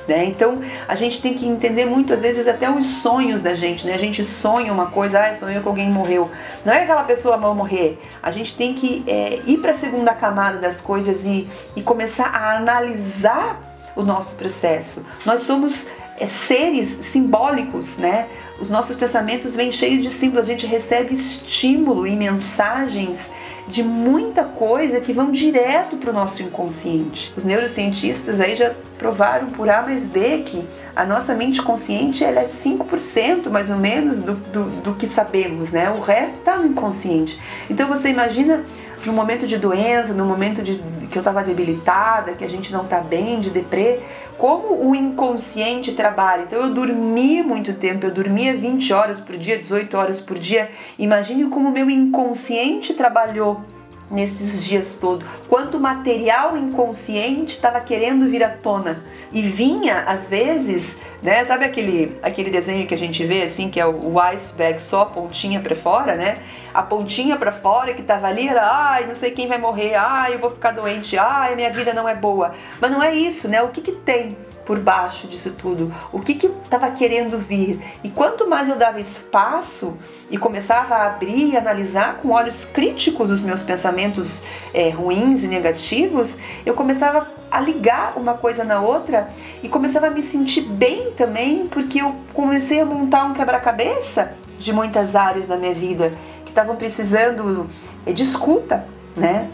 Né? 0.08 0.26
Então 0.26 0.62
a 0.88 0.96
gente 0.96 1.22
tem 1.22 1.34
que 1.34 1.48
entender 1.48 1.86
muito, 1.86 2.14
às 2.14 2.22
vezes, 2.22 2.48
até 2.48 2.70
os 2.70 2.86
sonhos 2.86 3.42
da 3.44 3.56
gente. 3.56 3.88
Né? 3.88 3.94
A 3.94 3.98
gente 3.98 4.24
sonha 4.24 4.72
uma 4.72 4.88
coisa, 4.88 5.20
ah, 5.20 5.34
sonhou 5.34 5.62
que 5.62 5.68
alguém 5.68 5.90
morreu. 5.90 6.30
Não 6.64 6.74
é 6.74 6.84
aquela 6.84 7.04
pessoa 7.04 7.38
vai 7.38 7.54
morrer. 7.54 8.00
A 8.22 8.32
gente 8.32 8.56
tem 8.56 8.74
que 8.74 9.04
é, 9.08 9.42
ir 9.46 9.58
para 9.58 9.72
a 9.72 9.76
segunda 9.76 10.14
camada 10.14 10.60
das 10.60 10.80
coisas 10.80 11.26
e, 11.26 11.48
e 11.76 11.82
começar 11.82 12.28
a 12.28 12.56
analisar 12.56 13.60
o 13.96 14.04
nosso 14.04 14.36
processo. 14.36 15.06
Nós 15.26 15.42
somos 15.42 15.90
é, 16.20 16.28
seres 16.28 16.88
simbólicos, 16.88 17.98
né? 17.98 18.28
Os 18.60 18.70
nossos 18.70 18.96
pensamentos 18.96 19.56
vêm 19.56 19.72
cheios 19.72 20.04
de 20.04 20.12
símbolos, 20.12 20.48
a 20.48 20.52
gente 20.52 20.66
recebe 20.66 21.14
estímulo 21.14 22.08
e 22.08 22.16
mensagens 22.16 23.34
de 23.68 23.84
muita 23.84 24.44
coisa 24.44 25.02
que 25.02 25.12
vão 25.12 25.32
direto 25.32 25.98
para 25.98 26.12
o 26.12 26.14
nosso 26.14 26.44
inconsciente. 26.44 27.34
Os 27.36 27.44
neurocientistas 27.44 28.40
aí 28.40 28.56
já 28.56 28.74
provaram 28.98 29.48
por 29.48 29.70
A 29.70 29.82
mais 29.82 30.06
B 30.06 30.44
que 30.46 30.64
a 30.96 31.06
nossa 31.06 31.34
mente 31.34 31.62
consciente 31.62 32.24
ela 32.24 32.42
é 32.42 32.44
5% 32.44 33.50
mais 33.50 33.70
ou 33.70 33.78
menos 33.78 34.22
do, 34.22 34.36
do, 34.36 34.64
do 34.82 34.96
que 34.96 35.08
sabemos, 35.08 35.72
né? 35.72 35.90
O 35.90 36.00
resto 36.00 36.40
está 36.40 36.58
no 36.58 36.68
inconsciente. 36.68 37.40
Então 37.70 37.88
você 37.88 38.10
imagina 38.10 38.64
no 39.06 39.14
momento 39.14 39.48
de 39.48 39.58
doença, 39.58 40.14
no 40.14 40.26
momento 40.26 40.62
de, 40.62 40.78
que 41.08 41.18
eu 41.18 41.22
estava 41.22 41.44
debilitada, 41.44 42.34
que 42.34 42.44
a 42.44 42.50
gente 42.50 42.72
não 42.72 42.84
está 42.84 43.00
bem, 43.00 43.40
de 43.40 43.50
deprê, 43.50 44.02
como 44.38 44.90
o 44.90 44.96
inconsciente 44.96 45.94
trabalha. 45.94 46.44
Então 46.44 46.62
eu 46.62 46.74
dormi 46.74 47.42
muito 47.42 47.74
tempo, 47.74 48.06
eu 48.06 48.12
dormia 48.12 48.54
20 48.56 48.94
horas 48.94 49.20
por 49.20 49.38
dia, 49.38 49.58
18 49.58 49.98
horas 49.98 50.20
por 50.20 50.38
dia. 50.38 50.70
Imagine 51.00 51.46
como 51.50 51.70
o 51.70 51.72
meu 51.72 51.90
inconsciente 51.90 52.94
trabalhou 52.94 53.62
nesses 54.10 54.64
dias 54.64 54.96
todos, 54.96 55.28
quanto 55.50 55.80
material 55.80 56.58
inconsciente 56.58 57.56
estava 57.56 57.80
querendo 57.82 58.30
vir 58.30 58.44
à 58.44 58.50
tona 58.50 59.04
e 59.32 59.42
vinha 59.42 60.02
às 60.02 60.30
vezes, 60.30 61.02
né? 61.22 61.44
Sabe 61.44 61.66
aquele 61.66 62.18
aquele 62.22 62.50
desenho 62.50 62.86
que 62.88 62.94
a 62.94 62.98
gente 62.98 63.26
vê 63.26 63.44
assim 63.44 63.70
que 63.70 63.80
é 63.80 63.86
o 63.86 64.20
iceberg 64.20 64.82
só 64.82 65.02
a 65.02 65.06
pontinha 65.08 65.60
para 65.60 65.76
fora, 65.76 66.16
né? 66.16 66.38
A 66.74 66.84
pontinha 66.84 67.36
para 67.38 67.52
fora 67.52 67.94
que 67.94 68.02
estava 68.02 68.28
ali 68.28 68.48
era, 68.48 68.62
ai, 68.64 69.08
não 69.08 69.16
sei 69.16 69.32
quem 69.32 69.48
vai 69.48 69.58
morrer, 69.58 69.96
ai, 69.96 70.36
eu 70.36 70.40
vou 70.40 70.52
ficar 70.52 70.72
doente, 70.72 71.18
ai, 71.18 71.56
minha 71.56 71.70
vida 71.72 71.94
não 71.94 72.08
é 72.08 72.16
boa. 72.16 72.54
Mas 72.80 72.92
não 72.92 73.02
é 73.02 73.16
isso, 73.16 73.48
né? 73.48 73.62
O 73.62 73.70
que 73.70 73.82
que 73.82 73.92
tem 73.92 74.38
por 74.66 74.80
baixo 74.80 75.28
disso 75.28 75.52
tudo, 75.52 75.94
o 76.12 76.20
que 76.20 76.34
que 76.34 76.48
estava 76.48 76.90
querendo 76.92 77.38
vir. 77.38 77.80
E 78.04 78.10
quanto 78.10 78.50
mais 78.50 78.68
eu 78.68 78.76
dava 78.76 79.00
espaço 79.00 79.98
e 80.30 80.38
começava 80.38 80.96
a 80.96 81.08
abrir 81.08 81.52
e 81.52 81.58
analisar 81.58 82.18
com 82.18 82.32
olhos 82.32 82.66
críticos 82.66 83.30
os 83.30 83.44
meus 83.44 83.62
pensamentos 83.62 84.44
é, 84.74 84.90
ruins 84.90 85.44
e 85.44 85.48
negativos, 85.48 86.40
eu 86.66 86.74
começava 86.74 87.28
a 87.52 87.60
ligar 87.60 88.18
uma 88.18 88.34
coisa 88.34 88.64
na 88.64 88.82
outra 88.82 89.30
e 89.62 89.70
começava 89.70 90.08
a 90.08 90.10
me 90.10 90.22
sentir 90.22 90.62
bem 90.62 91.12
também, 91.12 91.68
porque 91.68 92.02
eu 92.02 92.16
comecei 92.34 92.82
a 92.82 92.86
montar 92.86 93.26
um 93.26 93.34
quebra-cabeça 93.34 94.34
de 94.58 94.74
muitas 94.74 95.16
áreas 95.16 95.48
da 95.48 95.58
minha 95.58 95.74
vida 95.74 96.14
que 96.44 96.52
estavam 96.52 96.76
precisando 96.76 97.70
é, 98.06 98.12
de 98.12 98.24
escuta, 98.24 98.86
né? 99.16 99.50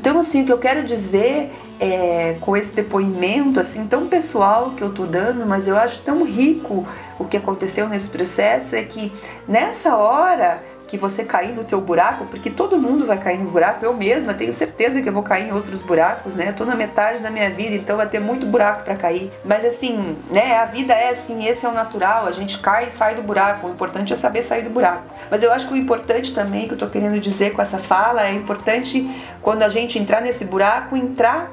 Então, 0.00 0.18
assim, 0.18 0.40
o 0.40 0.46
que 0.46 0.52
eu 0.52 0.56
quero 0.56 0.82
dizer 0.82 1.50
é, 1.78 2.34
com 2.40 2.56
esse 2.56 2.74
depoimento 2.74 3.60
assim 3.60 3.86
tão 3.86 4.08
pessoal 4.08 4.70
que 4.70 4.82
eu 4.82 4.94
tô 4.94 5.04
dando, 5.04 5.46
mas 5.46 5.68
eu 5.68 5.76
acho 5.76 6.00
tão 6.00 6.24
rico 6.24 6.86
o 7.18 7.26
que 7.26 7.36
aconteceu 7.36 7.86
nesse 7.86 8.08
processo 8.08 8.74
é 8.74 8.82
que 8.82 9.12
nessa 9.46 9.94
hora 9.94 10.62
que 10.90 10.98
você 10.98 11.24
cair 11.24 11.54
no 11.54 11.62
teu 11.62 11.80
buraco, 11.80 12.26
porque 12.26 12.50
todo 12.50 12.76
mundo 12.76 13.06
vai 13.06 13.16
cair 13.16 13.38
no 13.38 13.48
buraco, 13.48 13.84
eu 13.84 13.94
mesma 13.94 14.34
tenho 14.34 14.52
certeza 14.52 15.00
que 15.00 15.08
eu 15.08 15.12
vou 15.12 15.22
cair 15.22 15.48
em 15.48 15.52
outros 15.52 15.80
buracos, 15.80 16.34
né? 16.34 16.48
Eu 16.48 16.52
tô 16.52 16.64
na 16.64 16.74
metade 16.74 17.22
da 17.22 17.30
minha 17.30 17.48
vida, 17.48 17.76
então 17.76 17.96
vai 17.96 18.08
ter 18.08 18.18
muito 18.18 18.44
buraco 18.44 18.82
para 18.82 18.96
cair. 18.96 19.30
Mas 19.44 19.64
assim, 19.64 20.16
né, 20.28 20.56
a 20.56 20.64
vida 20.64 20.92
é 20.92 21.10
assim, 21.10 21.46
esse 21.46 21.64
é 21.64 21.68
o 21.68 21.72
natural, 21.72 22.26
a 22.26 22.32
gente 22.32 22.58
cai 22.58 22.88
e 22.88 22.92
sai 22.92 23.14
do 23.14 23.22
buraco, 23.22 23.68
o 23.68 23.70
importante 23.70 24.12
é 24.12 24.16
saber 24.16 24.42
sair 24.42 24.62
do 24.62 24.70
buraco. 24.70 25.04
Mas 25.30 25.44
eu 25.44 25.52
acho 25.52 25.68
que 25.68 25.74
o 25.74 25.76
importante 25.76 26.34
também 26.34 26.66
que 26.66 26.74
eu 26.74 26.78
tô 26.78 26.88
querendo 26.88 27.20
dizer 27.20 27.52
com 27.52 27.62
essa 27.62 27.78
fala 27.78 28.26
é 28.26 28.32
importante 28.32 29.08
quando 29.40 29.62
a 29.62 29.68
gente 29.68 29.96
entrar 29.96 30.20
nesse 30.20 30.44
buraco, 30.44 30.96
entrar 30.96 31.52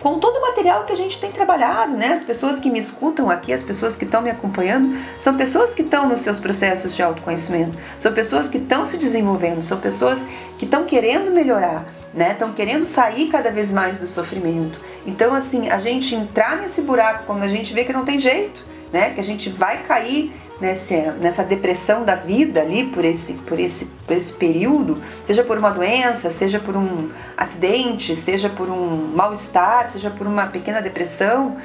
com 0.00 0.18
todo 0.18 0.36
o 0.36 0.42
material 0.42 0.84
que 0.84 0.92
a 0.92 0.96
gente 0.96 1.20
tem 1.20 1.32
trabalhado, 1.32 1.96
né? 1.96 2.12
As 2.12 2.22
pessoas 2.22 2.58
que 2.58 2.70
me 2.70 2.78
escutam 2.78 3.28
aqui, 3.30 3.52
as 3.52 3.62
pessoas 3.62 3.96
que 3.96 4.04
estão 4.04 4.22
me 4.22 4.30
acompanhando, 4.30 4.96
são 5.18 5.36
pessoas 5.36 5.74
que 5.74 5.82
estão 5.82 6.08
nos 6.08 6.20
seus 6.20 6.38
processos 6.38 6.94
de 6.94 7.02
autoconhecimento, 7.02 7.76
são 7.98 8.12
pessoas 8.12 8.48
que 8.48 8.58
estão 8.58 8.84
se 8.84 8.96
desenvolvendo, 8.96 9.60
são 9.60 9.80
pessoas 9.80 10.28
que 10.56 10.64
estão 10.64 10.84
querendo 10.84 11.30
melhorar, 11.30 11.84
né? 12.14 12.32
Estão 12.32 12.52
querendo 12.52 12.84
sair 12.84 13.28
cada 13.28 13.50
vez 13.50 13.72
mais 13.72 13.98
do 13.98 14.06
sofrimento. 14.06 14.80
Então, 15.04 15.34
assim, 15.34 15.68
a 15.68 15.78
gente 15.78 16.14
entrar 16.14 16.56
nesse 16.58 16.82
buraco 16.82 17.24
quando 17.26 17.42
a 17.42 17.48
gente 17.48 17.74
vê 17.74 17.84
que 17.84 17.92
não 17.92 18.04
tem 18.04 18.20
jeito, 18.20 18.64
né? 18.92 19.10
Que 19.10 19.20
a 19.20 19.24
gente 19.24 19.50
vai 19.50 19.82
cair 19.82 20.32
nessa, 20.60 21.12
nessa 21.12 21.44
depressão 21.44 22.04
da 22.04 22.14
vida 22.14 22.60
ali 22.60 22.86
por 22.86 23.04
esse, 23.04 23.34
por, 23.34 23.58
esse, 23.58 23.86
por 24.06 24.16
esse 24.16 24.32
período, 24.34 25.02
seja 25.22 25.44
por 25.44 25.58
uma 25.58 25.70
doença, 25.70 26.30
seja 26.30 26.58
por 26.58 26.76
um 26.76 27.10
acidente, 27.36 28.14
seja 28.14 28.48
por 28.48 28.68
um 28.68 29.12
mal-estar, 29.14 29.90
seja 29.90 30.10
por 30.10 30.26
uma 30.26 30.46
pequena 30.48 30.80
depressão, 30.80 31.56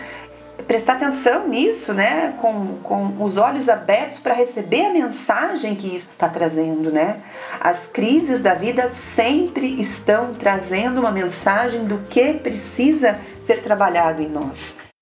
prestar 0.68 0.94
atenção 0.94 1.48
nisso, 1.48 1.94
né, 1.94 2.36
com, 2.40 2.78
com 2.84 3.24
os 3.24 3.38
olhos 3.38 3.68
abertos 3.68 4.20
para 4.20 4.34
receber 4.34 4.86
a 4.86 4.94
mensagem 4.94 5.76
que 5.76 5.96
isso 5.96 6.12
está 6.12 6.30
trazendo, 6.30 6.92
né? 6.92 7.22
As 7.60 7.88
crises 7.88 8.42
da 8.42 8.54
vida 8.54 8.90
sempre 8.92 9.82
estão 9.82 10.32
trazendo 10.32 11.00
uma 11.00 11.12
mensagem 11.12 11.86
do 11.86 11.98
que 12.10 12.34
precisa 12.34 13.20
ser 13.40 13.62
trabalhado 13.62 14.22
em 14.22 14.30
nós. 14.30 14.93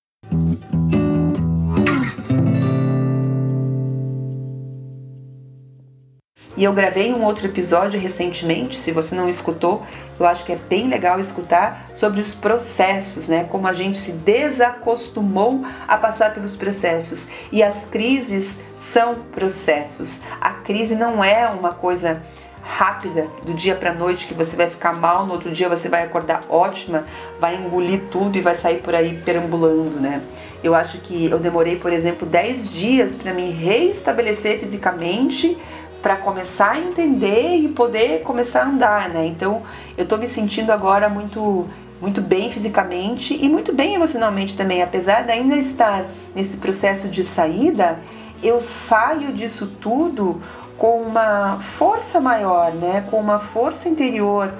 E 6.58 6.66
eu 6.66 6.74
gravei 6.74 7.14
um 7.14 7.24
outro 7.24 7.48
episódio 7.48 8.00
recentemente, 8.00 8.78
se 8.78 8.92
você 8.92 9.16
não 9.16 9.30
escutou, 9.30 9.84
eu 10.20 10.26
acho 10.26 10.44
que 10.44 10.52
é 10.52 10.58
bem 10.58 10.90
legal 10.90 11.20
escutar 11.20 11.90
sobre 11.94 12.20
os 12.20 12.36
processos, 12.36 13.30
né? 13.30 13.48
Como 13.50 13.68
a 13.68 13.74
gente 13.74 13.98
se 13.98 14.12
desacostumou 14.12 15.64
a 15.88 15.98
passar 15.98 16.34
pelos 16.34 16.56
processos. 16.56 17.30
E 17.52 17.64
as 17.64 17.90
crises 17.90 18.66
são 18.78 19.16
processos. 19.32 20.22
A 20.42 20.52
crise 20.52 20.94
não 20.94 21.24
é 21.24 21.48
uma 21.48 21.74
coisa 21.74 22.22
rápida 22.62 23.28
do 23.44 23.54
dia 23.54 23.76
para 23.76 23.94
noite 23.94 24.28
que 24.28 24.34
você 24.34 24.56
vai 24.56 24.70
ficar 24.70 24.94
mal, 24.94 25.26
no 25.26 25.34
outro 25.34 25.52
dia 25.52 25.68
você 25.68 25.90
vai 25.90 26.04
acordar 26.04 26.44
ótima, 26.50 27.06
vai 27.40 27.56
engolir 27.56 28.04
tudo 28.12 28.38
e 28.38 28.42
vai 28.42 28.54
sair 28.54 28.82
por 28.82 28.94
aí 28.94 29.20
perambulando, 29.26 30.00
né? 30.00 30.22
Eu 30.64 30.76
acho 30.76 31.00
que 31.00 31.30
eu 31.30 31.40
demorei, 31.40 31.78
por 31.78 31.92
exemplo, 31.92 32.28
10 32.28 32.72
dias 32.72 33.16
para 33.16 33.34
me 33.34 33.50
reestabelecer 33.50 34.60
fisicamente, 34.60 35.58
para 36.02 36.16
começar 36.16 36.72
a 36.72 36.80
entender 36.80 37.56
e 37.58 37.68
poder 37.70 38.22
começar 38.24 38.64
a 38.64 38.68
andar, 38.68 39.10
né? 39.10 39.26
Então, 39.26 39.62
eu 39.98 40.06
tô 40.06 40.18
me 40.18 40.28
sentindo 40.28 40.72
agora 40.72 41.08
muito 41.10 41.68
muito 42.02 42.20
bem 42.20 42.50
fisicamente 42.50 43.38
e 43.40 43.48
muito 43.48 43.72
bem 43.72 43.94
emocionalmente 43.94 44.58
também, 44.58 44.82
apesar 44.82 45.22
de 45.24 45.32
ainda 45.32 45.56
estar 45.56 46.06
nesse 46.34 46.58
processo 46.58 47.08
de 47.08 47.24
saída, 47.24 48.00
eu 48.42 48.60
saio 48.60 49.32
disso 49.32 49.68
tudo 49.80 50.42
com 50.80 51.00
uma 51.04 51.60
força 51.60 52.20
maior, 52.20 52.74
né? 52.74 53.06
Com 53.12 53.20
uma 53.20 53.38
força 53.38 53.88
interior 53.88 54.52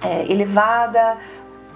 é, 0.00 0.30
elevada, 0.30 1.16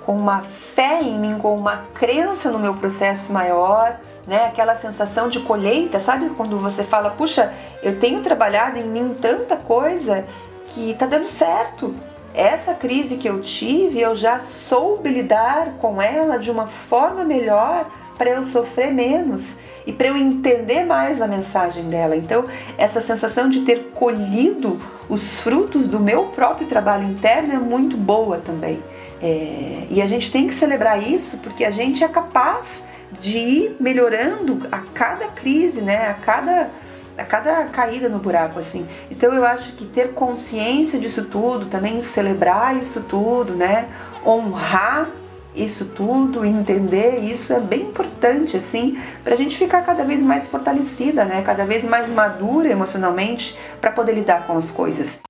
com 0.07 0.17
uma 0.17 0.43
fé 0.43 1.03
em 1.03 1.19
mim, 1.19 1.39
com 1.39 1.57
uma 1.57 1.79
crença 1.93 2.49
no 2.49 2.59
meu 2.61 2.75
processo 2.75 3.33
maior 3.33 3.99
né? 4.27 4.45
Aquela 4.45 4.75
sensação 4.75 5.29
de 5.29 5.41
colheita, 5.41 6.01
sabe? 6.01 6.31
Quando 6.31 6.59
você 6.59 6.85
fala, 6.85 7.11
puxa, 7.11 7.53
eu 7.83 7.99
tenho 7.99 8.21
trabalhado 8.21 8.79
em 8.79 8.87
mim 8.87 9.17
tanta 9.21 9.57
coisa 9.57 10.27
que 10.69 10.95
tá 10.95 11.07
dando 11.07 11.29
certo. 11.29 11.95
Essa 12.33 12.75
crise 12.75 13.17
que 13.17 13.29
eu 13.29 13.41
tive, 13.41 14.01
eu 14.01 14.15
já 14.15 14.39
soube 14.39 15.09
lidar 15.09 15.75
com 15.81 16.01
ela 16.01 16.39
de 16.39 16.51
uma 16.51 16.67
forma 16.67 17.25
melhor 17.25 17.91
para 18.17 18.31
eu 18.31 18.45
sofrer 18.45 18.93
menos 18.93 19.61
e 19.87 19.93
para 19.93 20.09
eu 20.09 20.17
entender 20.17 20.85
mais 20.85 21.21
a 21.21 21.27
mensagem 21.27 21.85
dela. 21.89 22.15
Então, 22.15 22.45
essa 22.79 23.01
sensação 23.01 23.49
de 23.49 23.63
ter 23.63 23.91
colhido 23.95 24.79
os 25.09 25.41
frutos 25.41 25.89
do 25.89 25.99
meu 25.99 26.27
próprio 26.27 26.69
trabalho 26.69 27.09
interno 27.09 27.55
é 27.55 27.59
muito 27.59 27.97
boa 27.97 28.39
também. 28.39 28.81
É, 29.23 29.87
e 29.91 30.01
a 30.01 30.07
gente 30.07 30.31
tem 30.31 30.47
que 30.47 30.55
celebrar 30.55 31.03
isso 31.03 31.39
porque 31.39 31.65
a 31.65 31.71
gente 31.71 32.03
é 32.05 32.09
capaz 32.09 32.89
de 33.21 33.39
ir 33.39 33.77
melhorando 33.81 34.67
a 34.71 34.79
cada 34.79 35.29
crise, 35.29 35.81
né? 35.81 36.09
A 36.09 36.15
cada 36.15 36.71
a 37.19 37.25
cada 37.25 37.65
caída 37.67 38.09
no 38.09 38.19
buraco 38.19 38.59
assim. 38.59 38.89
Então 39.11 39.35
eu 39.35 39.45
acho 39.45 39.73
que 39.73 39.85
ter 39.85 40.15
consciência 40.15 40.99
disso 40.99 41.27
tudo, 41.27 41.67
também 41.67 42.03
celebrar 42.03 42.81
isso 42.81 43.03
tudo, 43.03 43.55
né? 43.55 43.89
Honrar 44.25 45.11
isso 45.55 45.87
tudo, 45.87 46.45
entender 46.45 47.19
isso 47.19 47.53
é 47.53 47.61
bem 47.61 47.83
importante 47.83 48.57
assim, 48.57 48.99
para 49.25 49.35
a 49.35 49.37
gente 49.37 49.57
ficar 49.57 49.83
cada 49.83 50.05
vez 50.05 50.23
mais 50.23 50.49
fortalecida, 50.49 51.25
né? 51.25 51.43
Cada 51.43 51.65
vez 51.65 51.85
mais 51.85 52.09
madura 52.11 52.71
emocionalmente 52.71 53.59
para 53.81 53.91
poder 53.91 54.15
lidar 54.15 54.47
com 54.47 54.57
as 54.57 54.71
coisas. 54.71 55.21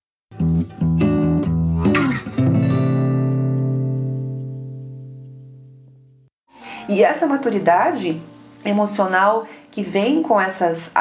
E 6.90 7.04
essa 7.04 7.24
maturidade 7.24 8.20
emocional 8.64 9.46
que 9.70 9.80
vem 9.80 10.24
com 10.24 10.40
essas, 10.40 10.92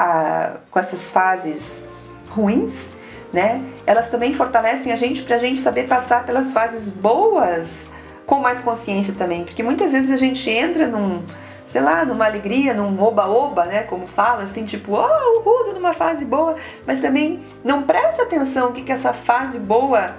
com 0.70 0.80
essas 0.80 1.12
fases 1.12 1.88
ruins, 2.30 2.96
né? 3.34 3.60
Elas 3.88 4.12
também 4.12 4.36
fortalecem 4.36 4.94
a 4.94 4.96
gente 4.96 5.24
para 5.24 5.36
a 5.36 5.40
gente 5.40 5.60
saber 5.60 5.88
passar 5.88 6.28
pelas 6.28 6.54
fases 6.54 6.90
boas 6.90 7.92
com 8.28 8.40
mais 8.40 8.62
consciência 8.62 9.16
também, 9.18 9.44
porque 9.44 9.64
muitas 9.64 9.92
vezes 9.92 10.12
a 10.12 10.18
gente 10.18 10.48
entra 10.48 10.86
num, 10.86 11.24
sei 11.66 11.82
lá, 11.82 12.06
numa 12.06 12.26
alegria, 12.26 12.76
num 12.76 13.02
oba-oba, 13.02 13.66
né? 13.66 13.82
Como 13.82 14.06
fala, 14.06 14.44
assim, 14.44 14.66
tipo, 14.66 14.92
oh, 14.92 15.40
uhul, 15.40 15.66
tô 15.66 15.72
numa 15.72 15.96
fase 15.96 16.24
boa, 16.24 16.56
mas 16.86 17.02
também 17.02 17.44
não 17.64 17.82
presta 17.82 18.22
atenção 18.22 18.70
o 18.70 18.74
que, 18.74 18.84
que 18.84 18.92
essa 18.92 19.12
fase 19.12 19.60
boa 19.60 20.14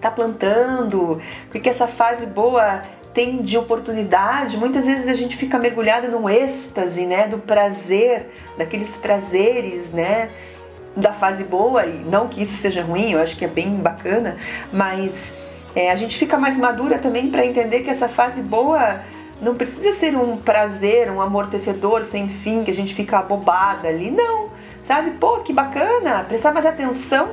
tá 0.00 0.10
plantando, 0.10 1.12
o 1.46 1.50
que, 1.52 1.60
que 1.60 1.68
essa 1.68 1.86
fase 1.86 2.26
boa 2.26 2.82
tem 3.14 3.42
de 3.42 3.58
oportunidade, 3.58 4.56
muitas 4.56 4.86
vezes 4.86 5.08
a 5.08 5.14
gente 5.14 5.36
fica 5.36 5.58
mergulhado 5.58 6.10
num 6.10 6.28
êxtase, 6.28 7.04
né, 7.04 7.28
do 7.28 7.38
prazer, 7.38 8.30
daqueles 8.56 8.96
prazeres, 8.96 9.92
né, 9.92 10.30
da 10.96 11.12
fase 11.12 11.44
boa, 11.44 11.84
e 11.86 12.04
não 12.04 12.28
que 12.28 12.42
isso 12.42 12.56
seja 12.56 12.82
ruim, 12.82 13.12
eu 13.12 13.20
acho 13.20 13.36
que 13.36 13.44
é 13.44 13.48
bem 13.48 13.76
bacana, 13.76 14.36
mas 14.72 15.36
é, 15.74 15.90
a 15.90 15.94
gente 15.94 16.18
fica 16.18 16.38
mais 16.38 16.56
madura 16.56 16.98
também 16.98 17.30
para 17.30 17.44
entender 17.44 17.80
que 17.80 17.90
essa 17.90 18.08
fase 18.08 18.42
boa 18.42 19.00
não 19.40 19.54
precisa 19.56 19.92
ser 19.92 20.16
um 20.16 20.36
prazer, 20.36 21.10
um 21.10 21.20
amortecedor 21.20 22.04
sem 22.04 22.28
fim, 22.28 22.62
que 22.62 22.70
a 22.70 22.74
gente 22.74 22.94
fica 22.94 23.18
abobada 23.18 23.88
ali, 23.88 24.10
não, 24.10 24.50
sabe? 24.82 25.12
Pô, 25.12 25.38
que 25.38 25.52
bacana, 25.52 26.24
prestar 26.24 26.52
mais 26.52 26.64
atenção 26.64 27.30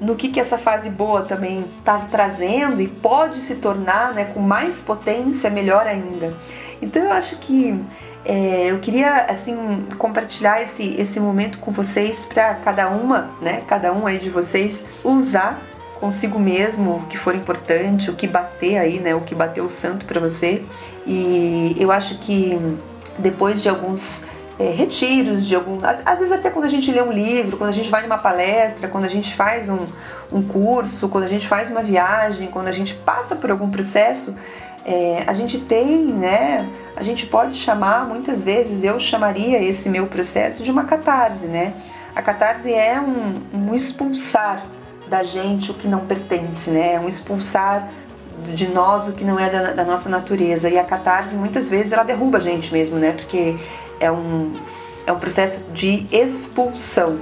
no 0.00 0.16
que, 0.16 0.28
que 0.28 0.40
essa 0.40 0.56
fase 0.56 0.90
boa 0.90 1.22
também 1.22 1.64
está 1.78 1.98
trazendo 2.10 2.80
e 2.80 2.88
pode 2.88 3.42
se 3.42 3.56
tornar 3.56 4.14
né, 4.14 4.24
com 4.24 4.40
mais 4.40 4.80
potência, 4.80 5.50
melhor 5.50 5.86
ainda. 5.86 6.34
Então 6.80 7.04
eu 7.04 7.12
acho 7.12 7.36
que 7.36 7.78
é, 8.24 8.70
eu 8.70 8.78
queria 8.78 9.26
assim 9.26 9.86
compartilhar 9.98 10.62
esse, 10.62 10.94
esse 11.00 11.20
momento 11.20 11.58
com 11.58 11.70
vocês 11.70 12.24
para 12.24 12.54
cada 12.56 12.88
uma, 12.88 13.30
né, 13.40 13.62
cada 13.66 13.92
um 13.92 14.06
aí 14.06 14.18
de 14.18 14.30
vocês 14.30 14.86
usar 15.04 15.60
consigo 16.00 16.38
mesmo 16.38 16.96
o 16.96 17.06
que 17.06 17.18
for 17.18 17.34
importante, 17.34 18.10
o 18.10 18.14
que 18.14 18.26
bater 18.26 18.78
aí, 18.78 18.98
né, 18.98 19.14
o 19.14 19.20
que 19.20 19.34
bateu 19.34 19.66
o 19.66 19.70
santo 19.70 20.06
para 20.06 20.18
você. 20.18 20.64
E 21.06 21.76
eu 21.78 21.92
acho 21.92 22.18
que 22.20 22.58
depois 23.18 23.62
de 23.62 23.68
alguns 23.68 24.26
é, 24.60 24.72
retiros 24.72 25.46
de 25.46 25.54
algum. 25.54 25.82
Às, 25.82 26.02
às, 26.04 26.18
vezes 26.18 26.30
até 26.30 26.50
quando 26.50 26.66
a 26.66 26.68
gente 26.68 26.92
lê 26.92 27.00
um 27.00 27.10
livro, 27.10 27.56
quando 27.56 27.70
a 27.70 27.72
gente 27.72 27.88
vai 27.88 28.02
numa 28.02 28.18
palestra, 28.18 28.88
quando 28.88 29.06
a 29.06 29.08
gente 29.08 29.34
faz 29.34 29.70
um, 29.70 29.86
um 30.30 30.42
curso, 30.42 31.08
quando 31.08 31.24
a 31.24 31.28
gente 31.28 31.48
faz 31.48 31.70
uma 31.70 31.82
viagem, 31.82 32.48
quando 32.48 32.68
a 32.68 32.72
gente 32.72 32.92
passa 32.94 33.34
por 33.34 33.50
algum 33.50 33.70
processo, 33.70 34.36
é, 34.84 35.24
a 35.26 35.32
gente 35.32 35.58
tem, 35.60 36.04
né? 36.04 36.68
A 36.94 37.02
gente 37.02 37.24
pode 37.24 37.56
chamar, 37.56 38.06
muitas 38.06 38.42
vezes 38.42 38.84
eu 38.84 39.00
chamaria 39.00 39.62
esse 39.62 39.88
meu 39.88 40.06
processo 40.06 40.62
de 40.62 40.70
uma 40.70 40.84
catarse, 40.84 41.46
né? 41.46 41.72
A 42.14 42.20
catarse 42.20 42.70
é 42.70 43.00
um, 43.00 43.40
um 43.54 43.74
expulsar 43.74 44.66
da 45.08 45.22
gente 45.22 45.70
o 45.70 45.74
que 45.74 45.88
não 45.88 46.00
pertence, 46.00 46.70
né? 46.70 47.00
Um 47.00 47.08
expulsar 47.08 47.88
de 48.54 48.68
nós 48.68 49.08
o 49.08 49.12
que 49.12 49.24
não 49.24 49.38
é 49.38 49.48
da, 49.48 49.72
da, 49.72 49.84
nossa 49.84 50.08
natureza. 50.10 50.68
E 50.68 50.78
a 50.78 50.84
catarse 50.84 51.34
muitas 51.34 51.68
vezes 51.68 51.92
ela 51.92 52.02
derruba 52.02 52.38
a 52.38 52.40
gente 52.40 52.72
mesmo, 52.72 52.98
né? 52.98 53.12
Porque 53.12 53.56
é 54.00 54.10
um, 54.10 54.52
é 55.06 55.12
um 55.12 55.18
processo 55.18 55.62
de 55.72 56.06
expulsão, 56.10 57.20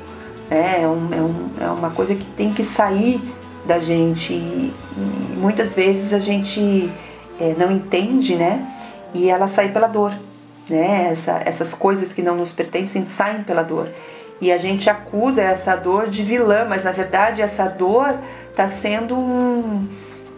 né? 0.48 0.82
É, 0.82 0.88
um, 0.88 1.08
é, 1.12 1.20
um, 1.20 1.50
é 1.60 1.70
uma 1.70 1.90
coisa 1.90 2.14
que 2.14 2.26
tem 2.30 2.54
que 2.54 2.64
sair 2.64 3.20
da 3.66 3.78
gente 3.78 4.32
e, 4.32 4.72
e 4.96 5.36
muitas 5.36 5.74
vezes 5.74 6.14
a 6.14 6.18
gente 6.18 6.90
é, 7.38 7.54
não 7.58 7.70
entende, 7.70 8.36
né? 8.36 8.66
E 9.12 9.28
ela 9.28 9.46
sai 9.46 9.70
pela 9.70 9.86
dor, 9.86 10.12
né? 10.68 11.08
Essa, 11.10 11.42
essas 11.44 11.74
coisas 11.74 12.12
que 12.12 12.22
não 12.22 12.36
nos 12.36 12.52
pertencem 12.52 13.04
saem 13.04 13.42
pela 13.42 13.62
dor. 13.62 13.88
E 14.40 14.52
a 14.52 14.56
gente 14.56 14.88
acusa 14.88 15.42
essa 15.42 15.74
dor 15.74 16.08
de 16.08 16.22
vilã, 16.22 16.64
mas 16.64 16.84
na 16.84 16.92
verdade 16.92 17.42
essa 17.42 17.66
dor 17.66 18.14
está 18.50 18.68
sendo 18.68 19.16
um, 19.16 19.88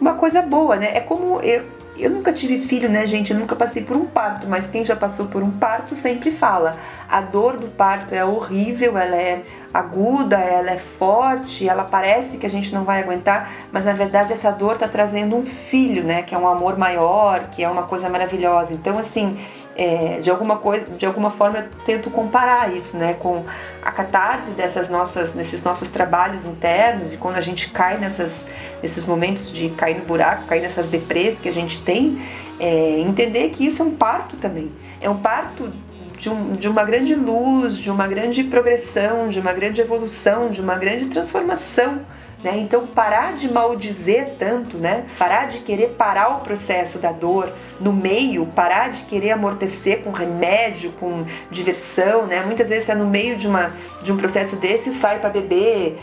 uma 0.01 0.15
coisa 0.15 0.41
boa, 0.41 0.77
né? 0.77 0.97
É 0.97 1.01
como 1.01 1.41
eu, 1.41 1.65
eu 2.03 2.11
nunca 2.11 2.33
tive 2.33 2.59
filho, 2.59 2.89
né, 2.89 3.07
gente? 3.07 3.33
Eu 3.33 3.39
nunca 3.39 3.55
passei 3.55 3.85
por 3.85 3.97
um 3.97 4.07
parto, 4.07 4.47
mas 4.49 4.71
quem 4.71 4.85
já 4.85 4.97
passou 4.97 5.27
por 5.27 5.43
um 5.43 5.51
parto 5.51 5.95
sempre 5.95 6.31
fala: 6.31 6.79
a 7.09 7.21
dor 7.21 7.57
do 7.57 7.69
parto 7.69 8.15
é 8.15 8.25
horrível, 8.25 8.97
ela 8.97 9.17
é 9.17 9.43
aguda, 9.73 10.37
ela 10.37 10.71
é 10.71 10.79
forte, 10.79 11.69
ela 11.69 11.85
parece 11.85 12.39
que 12.39 12.47
a 12.47 12.51
gente 12.51 12.75
não 12.75 12.85
vai 12.85 13.03
aguentar, 13.03 13.53
mas 13.71 13.85
na 13.85 13.93
verdade 13.93 14.33
essa 14.33 14.51
dor 14.51 14.75
está 14.75 14.89
trazendo 14.89 15.37
um 15.37 15.45
filho, 15.45 16.03
né? 16.03 16.23
Que 16.23 16.35
é 16.35 16.39
um 16.39 16.49
amor 16.49 16.79
maior, 16.79 17.47
que 17.51 17.63
é 17.63 17.69
uma 17.69 17.85
coisa 17.85 18.09
maravilhosa. 18.09 18.75
Então, 18.75 18.99
assim, 18.99 19.39
é, 19.77 20.21
de 20.21 20.31
alguma 20.31 20.59
coisa, 20.59 20.87
de 20.87 21.07
alguma 21.07 21.31
forma 21.31 21.59
eu 21.59 21.69
tento 21.85 22.11
comparar 22.11 22.75
isso, 22.75 22.97
né, 22.97 23.15
com 23.15 23.45
a 23.83 23.91
catarse 23.91 24.51
dessas 24.53 24.91
nossas, 24.91 25.35
nesses 25.35 25.65
nossos 25.65 25.91
trabalhos 25.91 26.45
internos 26.45 27.15
e 27.15 27.17
quando 27.17 27.37
a 27.37 27.41
gente 27.41 27.71
cai 27.71 27.99
nessas, 27.99 28.49
nesses 28.83 29.05
momentos 29.07 29.51
de 29.51 29.71
cair 29.71 29.99
no 29.99 30.05
buraco, 30.05 30.47
cair 30.47 30.63
nessas 30.63 30.89
depressões 30.89 31.41
que 31.41 31.49
a 31.49 31.53
gente 31.53 31.83
tem, 31.83 32.21
é, 32.59 33.01
entender 33.01 33.51
que 33.51 33.67
isso 33.67 33.83
é 33.83 33.85
um 33.85 33.95
parto 33.95 34.37
também, 34.37 34.71
é 35.01 35.09
um 35.09 35.19
parto 35.19 35.73
de, 36.19 36.29
um, 36.29 36.53
de 36.53 36.69
uma 36.69 36.85
grande 36.85 37.15
luz, 37.15 37.77
de 37.77 37.91
uma 37.91 38.07
grande 38.07 38.45
progressão, 38.45 39.29
de 39.29 39.41
uma 39.41 39.53
grande 39.53 39.81
evolução, 39.81 40.51
de 40.51 40.61
uma 40.61 40.77
grande 40.77 41.07
transformação 41.07 42.01
né? 42.43 42.59
Então, 42.59 42.87
parar 42.87 43.35
de 43.35 43.53
maldizer 43.53 44.35
tanto, 44.39 44.79
né? 44.79 45.05
parar 45.19 45.47
de 45.47 45.59
querer 45.59 45.91
parar 45.91 46.37
o 46.37 46.41
processo 46.41 46.99
da 46.99 47.13
dor 47.13 47.53
no 47.79 47.93
meio, 47.93 48.47
parar 48.47 48.91
de 48.91 49.05
querer 49.05 49.33
amortecer 49.33 50.03
com 50.03 50.11
remédio, 50.11 50.93
com 50.93 51.25
diversão. 51.51 52.27
Né? 52.27 52.43
Muitas 52.43 52.71
vezes 52.71 52.89
é 52.89 52.95
no 52.95 53.07
meio 53.07 53.37
de, 53.37 53.47
uma, 53.47 53.75
de 54.03 54.13
um 54.13 54.17
processo 54.17 54.57
desse 54.57 54.93
sai 54.93 55.19
para 55.19 55.29
beber, 55.31 55.99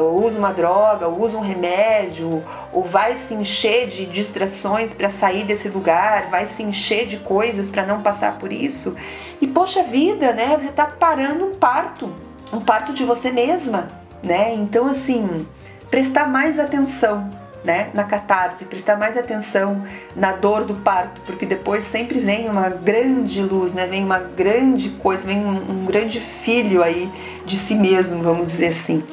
ou 0.00 0.24
usa 0.24 0.38
uma 0.38 0.52
droga, 0.52 1.08
ou 1.08 1.22
usa 1.22 1.36
um 1.36 1.40
remédio, 1.40 2.42
ou 2.72 2.84
vai 2.84 3.16
se 3.16 3.34
encher 3.34 3.88
de 3.88 4.06
distrações 4.06 4.94
para 4.94 5.10
sair 5.10 5.44
desse 5.44 5.68
lugar, 5.68 6.30
vai 6.30 6.46
se 6.46 6.62
encher 6.62 7.06
de 7.06 7.18
coisas 7.18 7.68
para 7.68 7.84
não 7.84 8.00
passar 8.00 8.38
por 8.38 8.52
isso. 8.52 8.96
E 9.40 9.46
poxa 9.46 9.82
vida, 9.82 10.32
né? 10.32 10.56
Você 10.58 10.68
está 10.68 10.86
parando 10.86 11.44
um 11.44 11.54
parto, 11.56 12.12
um 12.52 12.60
parto 12.60 12.92
de 12.92 13.04
você 13.04 13.32
mesma, 13.32 13.88
né? 14.22 14.54
Então 14.54 14.86
assim, 14.86 15.46
prestar 15.92 16.26
mais 16.26 16.58
atenção 16.58 17.28
né, 17.62 17.90
na 17.92 18.04
catarse, 18.04 18.64
prestar 18.64 18.96
mais 18.96 19.14
atenção 19.14 19.84
na 20.16 20.32
dor 20.32 20.64
do 20.64 20.74
parto, 20.76 21.20
porque 21.26 21.44
depois 21.44 21.84
sempre 21.84 22.18
vem 22.18 22.48
uma 22.48 22.70
grande 22.70 23.42
luz, 23.42 23.74
né, 23.74 23.86
vem 23.86 24.02
uma 24.02 24.18
grande 24.18 24.88
coisa, 24.88 25.26
vem 25.26 25.44
um, 25.44 25.70
um 25.70 25.84
grande 25.84 26.18
filho 26.18 26.82
aí 26.82 27.12
de 27.44 27.56
si 27.58 27.74
mesmo, 27.74 28.22
vamos 28.22 28.46
dizer 28.46 28.68
assim. 28.68 29.04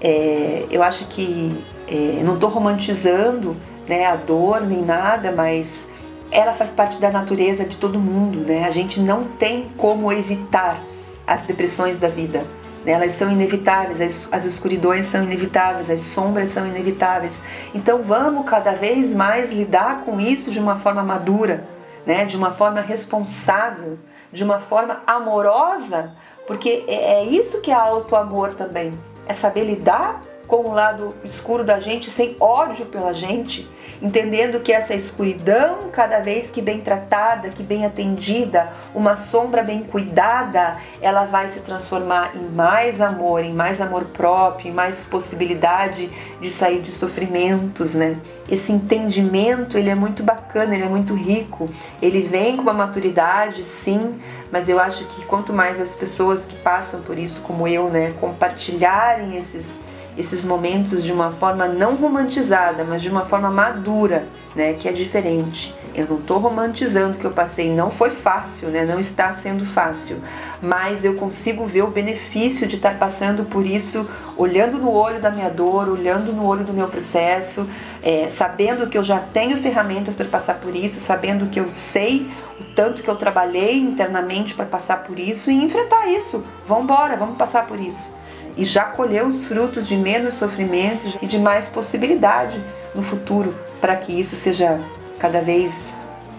É, 0.00 0.66
eu 0.70 0.82
acho 0.82 1.06
que 1.08 1.62
é, 1.86 2.22
não 2.24 2.34
estou 2.34 2.48
romantizando 2.48 3.54
né, 3.86 4.06
a 4.06 4.16
dor 4.16 4.62
nem 4.62 4.82
nada, 4.82 5.30
mas 5.30 5.92
ela 6.30 6.52
faz 6.52 6.72
parte 6.72 6.98
da 6.98 7.10
natureza 7.10 7.64
de 7.64 7.76
todo 7.76 7.98
mundo, 7.98 8.40
né? 8.40 8.64
A 8.64 8.70
gente 8.70 9.00
não 9.00 9.24
tem 9.24 9.70
como 9.76 10.12
evitar 10.12 10.82
as 11.26 11.42
depressões 11.42 11.98
da 11.98 12.08
vida. 12.08 12.46
Né? 12.84 12.92
Elas 12.92 13.14
são 13.14 13.30
inevitáveis, 13.30 14.00
as, 14.00 14.32
as 14.32 14.44
escuridões 14.44 15.06
são 15.06 15.24
inevitáveis, 15.24 15.90
as 15.90 16.00
sombras 16.00 16.50
são 16.50 16.66
inevitáveis. 16.66 17.42
Então 17.74 18.02
vamos 18.02 18.48
cada 18.48 18.72
vez 18.72 19.14
mais 19.14 19.52
lidar 19.52 20.02
com 20.04 20.20
isso 20.20 20.50
de 20.50 20.58
uma 20.58 20.78
forma 20.78 21.02
madura, 21.02 21.66
né? 22.06 22.24
De 22.24 22.36
uma 22.36 22.52
forma 22.52 22.80
responsável, 22.80 23.98
de 24.32 24.44
uma 24.44 24.60
forma 24.60 25.02
amorosa, 25.06 26.12
porque 26.46 26.84
é, 26.86 27.20
é 27.20 27.24
isso 27.24 27.60
que 27.60 27.70
é 27.70 27.74
auto-amor 27.74 28.52
também. 28.54 28.92
É 29.26 29.34
saber 29.34 29.64
lidar 29.64 30.20
com 30.48 30.62
o 30.62 30.72
lado 30.72 31.14
escuro 31.22 31.62
da 31.62 31.78
gente, 31.78 32.10
sem 32.10 32.34
ódio 32.40 32.86
pela 32.86 33.12
gente, 33.12 33.68
entendendo 34.00 34.60
que 34.60 34.72
essa 34.72 34.94
escuridão, 34.94 35.90
cada 35.92 36.20
vez 36.20 36.50
que 36.50 36.62
bem 36.62 36.80
tratada, 36.80 37.50
que 37.50 37.62
bem 37.62 37.84
atendida, 37.84 38.72
uma 38.94 39.18
sombra 39.18 39.62
bem 39.62 39.82
cuidada, 39.82 40.78
ela 41.02 41.26
vai 41.26 41.48
se 41.48 41.60
transformar 41.60 42.32
em 42.34 42.48
mais 42.48 43.02
amor, 43.02 43.44
em 43.44 43.52
mais 43.52 43.78
amor 43.80 44.06
próprio, 44.06 44.70
em 44.70 44.72
mais 44.72 45.04
possibilidade 45.04 46.10
de 46.40 46.50
sair 46.50 46.80
de 46.80 46.90
sofrimentos, 46.90 47.94
né? 47.94 48.16
Esse 48.50 48.72
entendimento, 48.72 49.76
ele 49.76 49.90
é 49.90 49.94
muito 49.94 50.22
bacana, 50.22 50.74
ele 50.74 50.84
é 50.84 50.88
muito 50.88 51.14
rico. 51.14 51.68
Ele 52.00 52.22
vem 52.22 52.56
com 52.56 52.62
uma 52.62 52.72
maturidade, 52.72 53.62
sim, 53.62 54.18
mas 54.50 54.70
eu 54.70 54.80
acho 54.80 55.04
que 55.04 55.26
quanto 55.26 55.52
mais 55.52 55.78
as 55.78 55.94
pessoas 55.94 56.46
que 56.46 56.56
passam 56.56 57.02
por 57.02 57.18
isso, 57.18 57.42
como 57.42 57.68
eu, 57.68 57.90
né, 57.90 58.14
compartilharem 58.18 59.36
esses 59.36 59.82
esses 60.18 60.44
momentos 60.44 61.04
de 61.04 61.12
uma 61.12 61.30
forma 61.30 61.68
não 61.68 61.94
romantizada, 61.94 62.82
mas 62.82 63.00
de 63.00 63.08
uma 63.08 63.24
forma 63.24 63.48
madura, 63.48 64.26
né, 64.54 64.72
que 64.72 64.88
é 64.88 64.92
diferente. 64.92 65.72
Eu 65.94 66.08
não 66.08 66.18
estou 66.18 66.38
romantizando 66.38 67.16
o 67.16 67.20
que 67.20 67.24
eu 67.24 67.30
passei, 67.30 67.72
não 67.72 67.88
foi 67.92 68.10
fácil, 68.10 68.68
né, 68.68 68.84
não 68.84 68.98
está 68.98 69.32
sendo 69.32 69.64
fácil, 69.64 70.20
mas 70.60 71.04
eu 71.04 71.14
consigo 71.14 71.66
ver 71.66 71.82
o 71.82 71.86
benefício 71.86 72.66
de 72.66 72.74
estar 72.74 72.98
passando 72.98 73.44
por 73.44 73.64
isso, 73.64 74.10
olhando 74.36 74.76
no 74.76 74.90
olho 74.90 75.20
da 75.20 75.30
minha 75.30 75.48
dor, 75.48 75.88
olhando 75.88 76.32
no 76.32 76.44
olho 76.44 76.64
do 76.64 76.72
meu 76.72 76.88
processo, 76.88 77.70
é, 78.02 78.28
sabendo 78.28 78.88
que 78.88 78.98
eu 78.98 79.04
já 79.04 79.20
tenho 79.20 79.56
ferramentas 79.56 80.16
para 80.16 80.26
passar 80.26 80.54
por 80.54 80.74
isso, 80.74 80.98
sabendo 80.98 81.46
que 81.46 81.60
eu 81.60 81.70
sei 81.70 82.28
o 82.60 82.64
tanto 82.74 83.04
que 83.04 83.08
eu 83.08 83.14
trabalhei 83.14 83.78
internamente 83.78 84.52
para 84.52 84.66
passar 84.66 85.04
por 85.04 85.16
isso 85.16 85.48
e 85.48 85.54
enfrentar 85.54 86.08
isso. 86.08 86.44
Vamos 86.66 86.84
embora, 86.84 87.16
vamos 87.16 87.38
passar 87.38 87.64
por 87.64 87.78
isso 87.78 88.17
e 88.58 88.64
já 88.64 88.84
colheu 88.84 89.26
os 89.28 89.44
frutos 89.44 89.86
de 89.86 89.96
menos 89.96 90.34
sofrimento 90.34 91.06
e 91.22 91.26
de 91.26 91.38
mais 91.38 91.68
possibilidade 91.68 92.62
no 92.94 93.02
futuro 93.02 93.56
para 93.80 93.96
que 93.96 94.12
isso 94.12 94.34
seja 94.34 94.80
cada 95.20 95.40
vez 95.40 95.96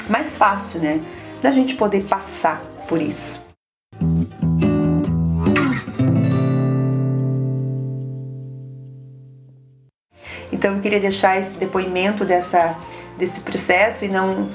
mais 0.09 0.37
fácil, 0.37 0.81
né? 0.81 1.01
Da 1.41 1.49
gente 1.49 1.75
poder 1.75 2.03
passar 2.03 2.61
por 2.87 3.01
isso. 3.01 3.47
Então 10.51 10.75
eu 10.75 10.81
queria 10.81 10.99
deixar 10.99 11.39
esse 11.39 11.57
depoimento 11.57 12.25
dessa, 12.25 12.75
desse 13.17 13.41
processo 13.41 14.03
e 14.03 14.09
não 14.09 14.49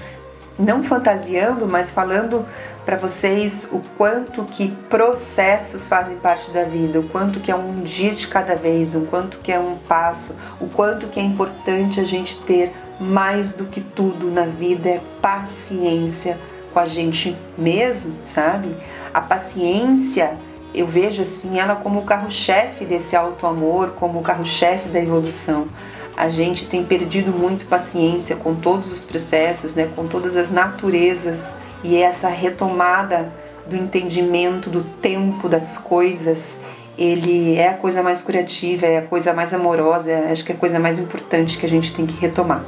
não 0.57 0.85
fantasiando, 0.85 1.67
mas 1.67 1.93
falando 1.93 2.47
para 2.85 2.97
vocês 2.97 3.71
o 3.73 3.81
quanto 3.97 4.45
que 4.45 4.71
processos 4.89 5.87
fazem 5.89 6.17
parte 6.19 6.51
da 6.51 6.65
vida, 6.65 7.01
o 7.01 7.09
quanto 7.09 7.41
que 7.41 7.51
é 7.51 7.57
um 7.57 7.83
dia 7.83 8.15
de 8.15 8.29
cada 8.29 8.55
vez, 8.55 8.95
o 8.95 9.03
quanto 9.07 9.39
que 9.39 9.51
é 9.51 9.59
um 9.59 9.77
passo, 9.77 10.37
o 10.61 10.69
quanto 10.69 11.09
que 11.09 11.19
é 11.19 11.23
importante 11.23 12.01
a 12.01 12.05
gente 12.05 12.39
ter 12.43 12.73
mais 13.01 13.53
do 13.53 13.65
que 13.65 13.81
tudo 13.81 14.31
na 14.31 14.45
vida 14.45 14.89
é 14.89 15.01
paciência 15.21 16.39
com 16.73 16.79
a 16.79 16.87
gente 16.87 17.37
mesmo, 17.57 18.19
sabe? 18.25 18.77
A 19.13 19.21
paciência, 19.21 20.35
eu 20.75 20.87
vejo 20.87 21.23
assim 21.23 21.59
ela 21.59 21.77
como 21.77 22.01
o 22.01 22.05
carro-chefe 22.05 22.85
desse 22.85 23.17
auto 23.17 23.47
amor, 23.47 23.95
como 23.99 24.19
o 24.19 24.23
carro-chefe 24.23 24.89
da 24.89 25.01
evolução 25.01 25.69
a 26.17 26.29
gente 26.29 26.67
tem 26.67 26.85
perdido 26.85 27.33
muito 27.33 27.67
paciência 27.67 28.37
com 28.37 28.55
todos 28.55 28.93
os 28.93 29.03
processos, 29.03 29.75
né, 29.75 29.91
com 29.97 30.07
todas 30.07 30.37
as 30.37 30.49
naturezas 30.49 31.57
e 31.85 31.97
essa 32.03 32.29
retomada 32.29 33.31
do 33.67 33.77
entendimento 33.77 34.71
do 34.71 34.83
tempo 34.83 35.49
das 35.49 35.77
coisas, 35.77 36.65
ele 36.97 37.57
é 37.57 37.69
a 37.69 37.75
coisa 37.75 38.03
mais 38.03 38.23
curativa, 38.23 38.87
é 38.87 38.99
a 38.99 39.03
coisa 39.03 39.33
mais 39.33 39.53
amorosa, 39.53 40.27
acho 40.31 40.45
que 40.45 40.53
é 40.53 40.55
a 40.55 40.59
coisa 40.59 40.81
mais 40.81 40.99
importante 40.99 41.59
que 41.59 41.67
a 41.67 41.69
gente 41.69 41.95
tem 41.95 42.07
que 42.07 42.19
retomar. 42.19 42.65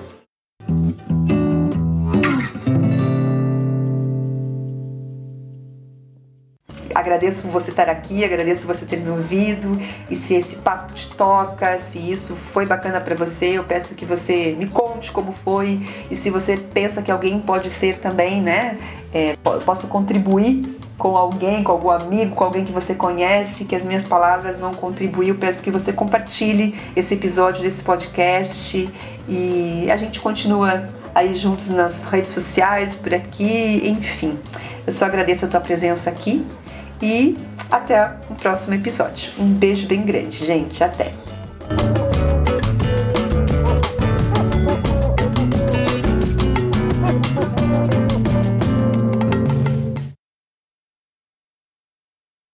agradeço 7.06 7.48
você 7.48 7.70
estar 7.70 7.88
aqui, 7.88 8.24
agradeço 8.24 8.66
você 8.66 8.84
ter 8.84 8.98
me 8.98 9.10
ouvido. 9.10 9.80
E 10.10 10.16
se 10.16 10.34
esse 10.34 10.56
papo 10.56 10.92
te 10.92 11.08
toca, 11.10 11.78
se 11.78 11.98
isso 11.98 12.34
foi 12.36 12.66
bacana 12.66 13.00
para 13.00 13.14
você, 13.14 13.58
eu 13.58 13.64
peço 13.64 13.94
que 13.94 14.04
você 14.04 14.54
me 14.58 14.66
conte 14.66 15.12
como 15.12 15.32
foi. 15.32 15.80
E 16.10 16.16
se 16.16 16.30
você 16.30 16.56
pensa 16.56 17.02
que 17.02 17.10
alguém 17.10 17.40
pode 17.40 17.70
ser 17.70 17.98
também, 17.98 18.42
né? 18.42 18.78
É, 19.16 19.34
posso 19.64 19.86
contribuir 19.86 20.78
com 20.98 21.16
alguém, 21.16 21.64
com 21.64 21.72
algum 21.72 21.88
amigo, 21.88 22.34
com 22.34 22.44
alguém 22.44 22.66
que 22.66 22.72
você 22.72 22.94
conhece, 22.94 23.64
que 23.64 23.74
as 23.74 23.82
minhas 23.82 24.04
palavras 24.04 24.60
vão 24.60 24.74
contribuir. 24.74 25.30
Eu 25.30 25.36
peço 25.36 25.62
que 25.62 25.70
você 25.70 25.90
compartilhe 25.90 26.78
esse 26.94 27.14
episódio 27.14 27.62
desse 27.62 27.82
podcast 27.82 28.86
e 29.26 29.90
a 29.90 29.96
gente 29.96 30.20
continua 30.20 30.84
aí 31.14 31.32
juntos 31.32 31.70
nas 31.70 32.04
redes 32.04 32.30
sociais, 32.30 32.94
por 32.94 33.14
aqui, 33.14 33.88
enfim. 33.88 34.38
Eu 34.86 34.92
só 34.92 35.06
agradeço 35.06 35.46
a 35.46 35.48
tua 35.48 35.60
presença 35.60 36.10
aqui 36.10 36.46
e 37.00 37.38
até 37.70 38.12
o 38.28 38.34
próximo 38.34 38.74
episódio. 38.74 39.32
Um 39.38 39.48
beijo 39.48 39.86
bem 39.86 40.02
grande, 40.02 40.44
gente. 40.44 40.84
Até! 40.84 42.05